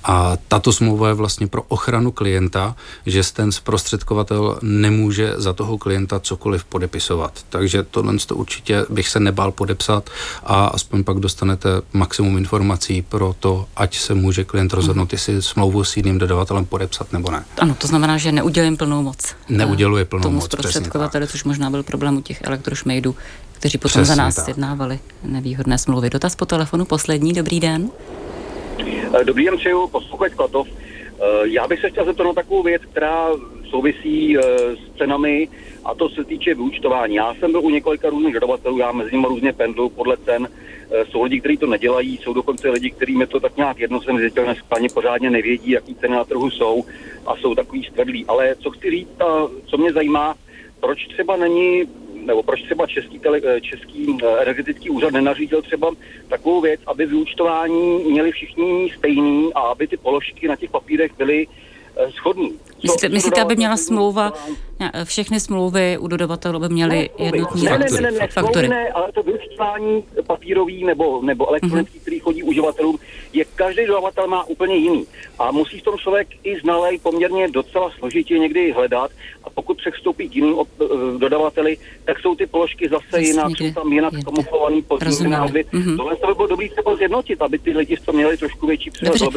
a 0.04 0.36
tato 0.48 0.72
smlouva 0.72 1.08
je 1.08 1.14
vlastně 1.14 1.46
pro 1.46 1.62
ochranu 1.62 2.12
klienta, 2.12 2.76
že 3.06 3.22
ten 3.32 3.52
zprostředkovatel 3.52 4.58
nemůže 4.62 5.34
za 5.36 5.52
toho 5.52 5.78
klienta 5.78 6.20
cokoliv 6.20 6.64
podepisovat. 6.64 7.32
Takže 7.48 7.82
tohle 7.82 8.16
to 8.26 8.36
určitě 8.36 8.86
bych 8.90 9.08
se 9.08 9.20
nebál 9.20 9.52
podepsat 9.52 10.10
a 10.44 10.66
aspoň 10.66 11.04
pak 11.04 11.18
dostanete 11.18 11.68
maximum 11.92 12.38
informací 12.38 13.02
pro 13.02 13.34
to, 13.40 13.66
ať 13.76 13.98
se 13.98 14.14
může 14.14 14.44
klient 14.44 14.72
rozhodnout, 14.72 15.12
jestli 15.12 15.42
smlouvu 15.42 15.84
s 15.84 15.96
jiným 15.96 16.18
dodavatelem 16.18 16.64
podepsat 16.64 17.12
nebo 17.12 17.30
ne. 17.30 17.44
Ano, 17.58 17.74
to 17.74 17.86
znamená, 17.86 18.18
že 18.18 18.32
neudělím 18.32 18.76
plnou 18.76 19.02
moc. 19.02 19.34
Neuděluje 19.48 20.04
plnou 20.04 20.22
tomu 20.22 20.34
moc. 20.34 20.48
Tomu 20.48 20.62
zprostředkovateli, 20.62 21.26
což 21.26 21.44
možná 21.44 21.70
byl 21.70 21.82
problém 21.82 22.16
u 22.16 22.20
těch 22.20 22.42
elektrošmejdů 22.42 23.14
kteří 23.56 23.78
potom 23.78 24.02
Přesně 24.02 24.14
za 24.14 24.22
nás 24.22 24.34
tak. 24.34 24.48
jednávali 24.48 24.98
nevýhodné 25.22 25.78
smlouvy. 25.78 26.10
Dotaz 26.10 26.36
po 26.36 26.46
telefonu 26.46 26.84
poslední, 26.84 27.32
dobrý 27.32 27.60
den. 27.60 27.90
Dobrý 29.24 29.44
den, 29.44 29.56
přeju 29.56 29.88
posluchač 29.88 30.34
Klatov. 30.34 30.68
Já 31.42 31.68
bych 31.68 31.80
se 31.80 31.90
chtěl 31.90 32.04
zeptat 32.04 32.24
na 32.24 32.32
takovou 32.32 32.62
věc, 32.62 32.82
která 32.90 33.28
souvisí 33.70 34.36
s 34.76 34.98
cenami 34.98 35.48
a 35.84 35.94
to 35.94 36.08
se 36.08 36.24
týče 36.24 36.54
vyučtování. 36.54 37.14
Já 37.14 37.34
jsem 37.34 37.52
byl 37.52 37.60
u 37.60 37.70
několika 37.70 38.10
různých 38.10 38.34
dodavatelů, 38.34 38.78
já 38.78 38.92
mezi 38.92 39.10
nimi 39.12 39.26
různě 39.28 39.52
pendlu 39.52 39.88
podle 39.88 40.16
cen. 40.16 40.48
Jsou 41.10 41.22
lidi, 41.22 41.40
kteří 41.40 41.56
to 41.56 41.66
nedělají, 41.66 42.18
jsou 42.22 42.32
dokonce 42.34 42.70
lidi, 42.70 42.90
kteří 42.90 43.16
mi 43.16 43.26
to 43.26 43.40
tak 43.40 43.56
nějak 43.56 43.78
jedno 43.78 44.02
jsem 44.02 44.18
zjistil, 44.18 44.44
dnes 44.44 44.58
pořádně 44.94 45.30
nevědí, 45.30 45.70
jaký 45.70 45.94
ceny 45.94 46.14
na 46.14 46.24
trhu 46.24 46.50
jsou 46.50 46.84
a 47.26 47.36
jsou 47.36 47.54
takový 47.54 47.88
stvrdlí. 47.92 48.24
Ale 48.28 48.54
co 48.60 48.70
chci 48.70 48.90
říct 48.90 49.20
a 49.20 49.48
co 49.66 49.78
mě 49.78 49.92
zajímá, 49.92 50.34
proč 50.80 51.06
třeba 51.06 51.36
není 51.36 51.82
nebo 52.26 52.42
proč 52.42 52.62
třeba 52.62 52.86
český, 52.86 53.18
tele, 53.18 53.40
český 53.60 54.18
energetický 54.42 54.90
úřad 54.90 55.12
nenařídil 55.12 55.62
třeba 55.62 55.90
takovou 56.28 56.60
věc, 56.60 56.80
aby 56.86 57.06
vyúčtování 57.06 58.04
měli 58.04 58.32
všichni 58.32 58.90
stejný 58.98 59.54
a 59.54 59.60
aby 59.60 59.86
ty 59.86 59.96
položky 59.96 60.48
na 60.48 60.56
těch 60.56 60.70
papírech 60.70 61.12
byly 61.18 61.46
Eh, 61.96 62.10
shodný. 62.10 62.52
Myslíte, 62.86 63.08
myslíte 63.08 63.40
aby 63.40 63.56
měla 63.56 63.76
smlouva, 63.76 64.32
všechny 65.04 65.40
smlouvy 65.40 65.98
u 65.98 66.08
dodavatelů 66.08 66.58
by 66.60 66.68
měly 66.68 67.10
jednotný 67.18 67.62
ne, 67.64 67.78
ne, 67.78 67.86
ne, 67.90 68.00
ne, 68.00 68.10
ne, 68.10 68.28
faktory? 68.28 68.68
Ne, 68.68 68.88
ale 68.88 69.12
to 69.12 69.22
vyučtování 69.22 70.04
papírový 70.26 70.84
nebo, 70.84 71.22
nebo 71.22 71.48
elektronický, 71.48 71.98
mm-hmm. 71.98 72.02
který 72.02 72.18
chodí 72.18 72.42
uživatelům, 72.42 72.98
je 73.32 73.44
každý 73.54 73.86
dodavatel 73.86 74.26
má 74.26 74.44
úplně 74.44 74.76
jiný. 74.76 75.06
A 75.38 75.50
musí 75.50 75.80
v 75.80 75.82
tom 75.82 75.98
člověk 75.98 76.28
i 76.44 76.60
znalej 76.60 76.98
poměrně 76.98 77.48
docela 77.48 77.90
složitě 77.98 78.38
někdy 78.38 78.72
hledat. 78.72 79.10
A 79.44 79.50
pokud 79.50 79.76
přestoupí 79.76 80.28
k 80.28 80.36
jiným 80.36 80.54
eh, 80.58 80.84
dodavateli, 81.18 81.76
tak 82.04 82.20
jsou 82.20 82.34
ty 82.34 82.46
položky 82.46 82.88
zase 82.88 83.22
jinak, 83.22 83.52
jsou 83.56 83.72
tam 83.72 83.92
jinak 83.92 84.14
kamuflovaný 84.24 84.82
podmínky 84.82 85.28
názvy. 85.28 85.64
Mm-hmm. 85.64 85.96
Tohle 85.96 86.16
to 86.16 86.26
by 86.26 86.34
bylo 86.34 86.46
dobré 86.46 86.68
třeba 86.68 86.96
zjednotit, 86.96 87.42
aby 87.42 87.58
ty 87.58 87.70
lidi 87.70 87.96
to 88.04 88.12
měli 88.12 88.36
trošku 88.36 88.66
větší 88.66 88.90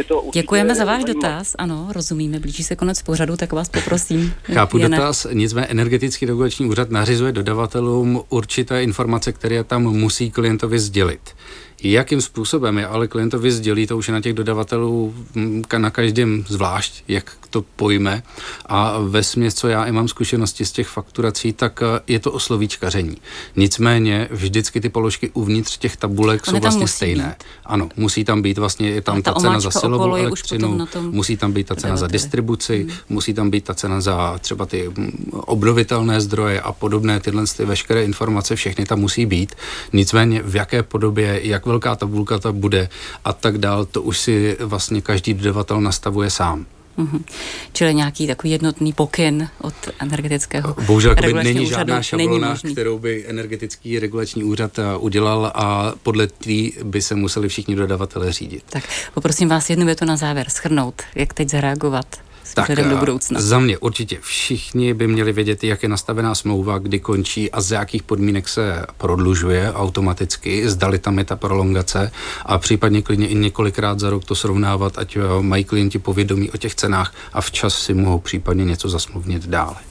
to 0.07 0.23
Děkujeme 0.33 0.75
za 0.75 0.85
váš 0.85 1.03
dotaz, 1.03 1.55
ano, 1.57 1.87
rozumíme 1.91 2.39
blíží 2.39 2.63
se 2.63 2.75
konec 2.75 3.01
pořadu, 3.01 3.37
tak 3.39 3.53
vás 3.53 3.69
poprosím. 3.69 4.33
Chápu 4.43 4.77
Jene. 4.77 4.97
dotaz, 4.97 5.27
nicméně 5.33 5.67
energetický 5.67 6.25
regulační 6.25 6.65
úřad 6.65 6.89
nařizuje 6.91 7.31
dodavatelům 7.31 8.21
určité 8.29 8.83
informace, 8.83 9.31
které 9.33 9.63
tam 9.63 9.83
musí 9.83 10.31
klientovi 10.31 10.79
sdělit. 10.79 11.21
Jakým 11.83 12.21
způsobem 12.21 12.77
je 12.77 12.87
ale 12.87 13.07
klientovi 13.07 13.51
sdělí, 13.51 13.87
to 13.87 13.97
už 13.97 14.07
je 14.07 14.13
na 14.13 14.21
těch 14.21 14.33
dodavatelů 14.33 15.13
mm, 15.35 15.63
na 15.77 15.89
každém 15.89 16.43
zvlášť, 16.47 17.03
jak 17.07 17.31
to 17.49 17.61
pojme. 17.75 18.23
A 18.65 18.99
ve 18.99 19.23
směs, 19.23 19.53
co 19.53 19.67
já 19.67 19.85
i 19.85 19.91
mám 19.91 20.07
zkušenosti 20.07 20.65
z 20.65 20.71
těch 20.71 20.87
fakturací, 20.87 21.53
tak 21.53 21.81
eh, 21.81 21.99
je 22.07 22.19
to 22.19 22.31
o 22.31 22.39
slovíčkaření. 22.39 23.17
Nicméně 23.55 24.27
vždycky 24.31 24.81
ty 24.81 24.89
položky 24.89 25.29
uvnitř 25.33 25.77
těch 25.77 25.97
tabulek 25.97 26.47
One 26.47 26.57
jsou 26.57 26.61
vlastně 26.61 26.87
stejné. 26.87 27.35
Být. 27.39 27.47
Ano, 27.65 27.89
musí 27.97 28.25
tam 28.25 28.41
být 28.41 28.57
vlastně, 28.57 28.89
je 28.89 29.01
tam 29.01 29.21
ta, 29.21 29.33
ta 29.33 29.39
cena 29.39 29.59
za 29.59 29.71
silovou 29.71 30.15
elektřinu, 30.15 30.87
musí 31.01 31.37
tam 31.37 31.51
být 31.51 31.67
ta 31.67 31.75
cena 31.75 31.97
za 31.97 32.07
distribuci, 32.07 32.83
hmm. 32.83 32.97
musí 33.09 33.33
tam 33.33 33.49
být 33.49 33.63
ta 33.63 33.73
cena 33.73 34.01
za 34.01 34.37
třeba 34.37 34.65
ty 34.65 34.89
mm, 34.89 35.31
obnovitelné 35.31 36.21
zdroje 36.21 36.61
a 36.61 36.71
podobné 36.71 37.19
tyhle 37.19 37.43
ty 37.57 37.65
veškeré 37.65 38.03
informace, 38.03 38.55
všechny 38.55 38.85
tam 38.85 38.99
musí 38.99 39.25
být. 39.25 39.55
Nicméně 39.93 40.41
v 40.43 40.55
jaké 40.55 40.83
podobě, 40.83 41.39
jak 41.43 41.65
velká 41.69 41.95
tabulka 41.95 42.39
ta 42.39 42.51
bude 42.51 42.89
a 43.25 43.33
tak 43.33 43.57
dál, 43.57 43.85
to 43.85 44.01
už 44.01 44.19
si 44.19 44.57
vlastně 44.59 45.01
každý 45.01 45.33
dodavatel 45.33 45.81
nastavuje 45.81 46.29
sám. 46.29 46.65
Mm-hmm. 46.97 47.21
Čili 47.73 47.95
nějaký 47.95 48.27
takový 48.27 48.51
jednotný 48.51 48.93
pokyn 48.93 49.47
od 49.61 49.73
energetického 49.99 50.75
Bohužel 50.85 51.15
není 51.43 51.59
úřadu, 51.59 51.69
žádná 51.69 52.01
šablona, 52.03 52.57
není 52.63 52.75
kterou 52.75 52.99
by 52.99 53.25
energetický 53.27 53.99
regulační 53.99 54.43
úřad 54.43 54.79
eh, 54.79 54.97
udělal 54.97 55.51
a 55.55 55.93
podle 56.03 56.27
tý 56.27 56.71
by 56.83 57.01
se 57.01 57.15
museli 57.15 57.49
všichni 57.49 57.75
dodavatelé 57.75 58.31
řídit. 58.33 58.63
Tak 58.69 58.83
poprosím 59.13 59.49
vás 59.49 59.69
jednu 59.69 59.85
větu 59.85 60.05
na 60.05 60.17
závěr 60.17 60.49
schrnout, 60.49 61.01
jak 61.15 61.33
teď 61.33 61.49
zareagovat 61.49 62.05
tak 62.53 62.75
do 62.75 62.95
eh, 62.95 62.95
budoucna? 62.95 63.41
Za 63.41 63.59
mě 63.59 63.77
určitě 63.77 64.17
všichni 64.21 64.93
by 64.93 65.07
měli 65.07 65.33
vědět, 65.33 65.63
jak 65.63 65.83
je 65.83 65.89
nastavená 65.89 66.35
smlouva, 66.35 66.77
kdy 66.77 66.99
končí 66.99 67.51
a 67.51 67.61
z 67.61 67.71
jakých 67.71 68.03
podmínek 68.03 68.49
se 68.49 68.85
prodlužuje 68.97 69.73
automaticky, 69.73 70.69
zdali 70.69 70.99
tam 70.99 71.17
je 71.17 71.25
ta 71.25 71.35
prolongace 71.35 72.11
a 72.45 72.57
případně 72.57 73.01
klidně 73.01 73.27
i 73.27 73.35
několikrát 73.35 73.99
za 73.99 74.09
rok 74.09 74.25
to 74.25 74.35
srovnávat, 74.35 74.97
ať 74.97 75.15
eh, 75.15 75.21
mají 75.41 75.63
klienti 75.63 75.99
povědomí 75.99 76.51
o 76.51 76.57
těch 76.57 76.75
cenách 76.75 77.13
a 77.33 77.41
včas 77.41 77.73
si 77.73 77.93
mohou 77.93 78.19
případně 78.19 78.65
něco 78.65 78.89
zasmluvnit 78.89 79.47
dále. 79.47 79.88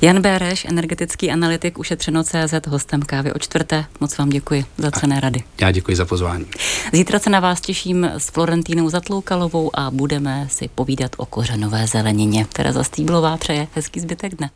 Jan 0.00 0.22
Béreš, 0.22 0.64
energetický 0.64 1.30
analytik 1.30 1.78
Ušetřeno 1.78 2.24
CZ, 2.24 2.66
hostem 2.68 3.02
kávy 3.02 3.32
o 3.32 3.38
čtvrté. 3.38 3.84
Moc 4.00 4.18
vám 4.18 4.30
děkuji 4.30 4.64
za 4.78 4.90
cené 4.90 5.20
rady. 5.20 5.42
Já 5.60 5.70
děkuji 5.70 5.96
za 5.96 6.04
pozvání. 6.04 6.46
Zítra 6.92 7.18
se 7.18 7.30
na 7.30 7.40
vás 7.40 7.60
těším 7.60 8.04
s 8.04 8.30
Florentínou 8.30 8.88
Zatloukalovou 8.88 9.70
a 9.74 9.90
budeme 9.90 10.46
si 10.50 10.68
povídat 10.74 11.12
o 11.16 11.26
kořenové 11.26 11.86
zelenině. 11.86 12.46
Tereza 12.52 12.84
Stýblová 12.84 13.36
přeje 13.36 13.68
hezký 13.74 14.00
zbytek 14.00 14.34
dne. 14.34 14.50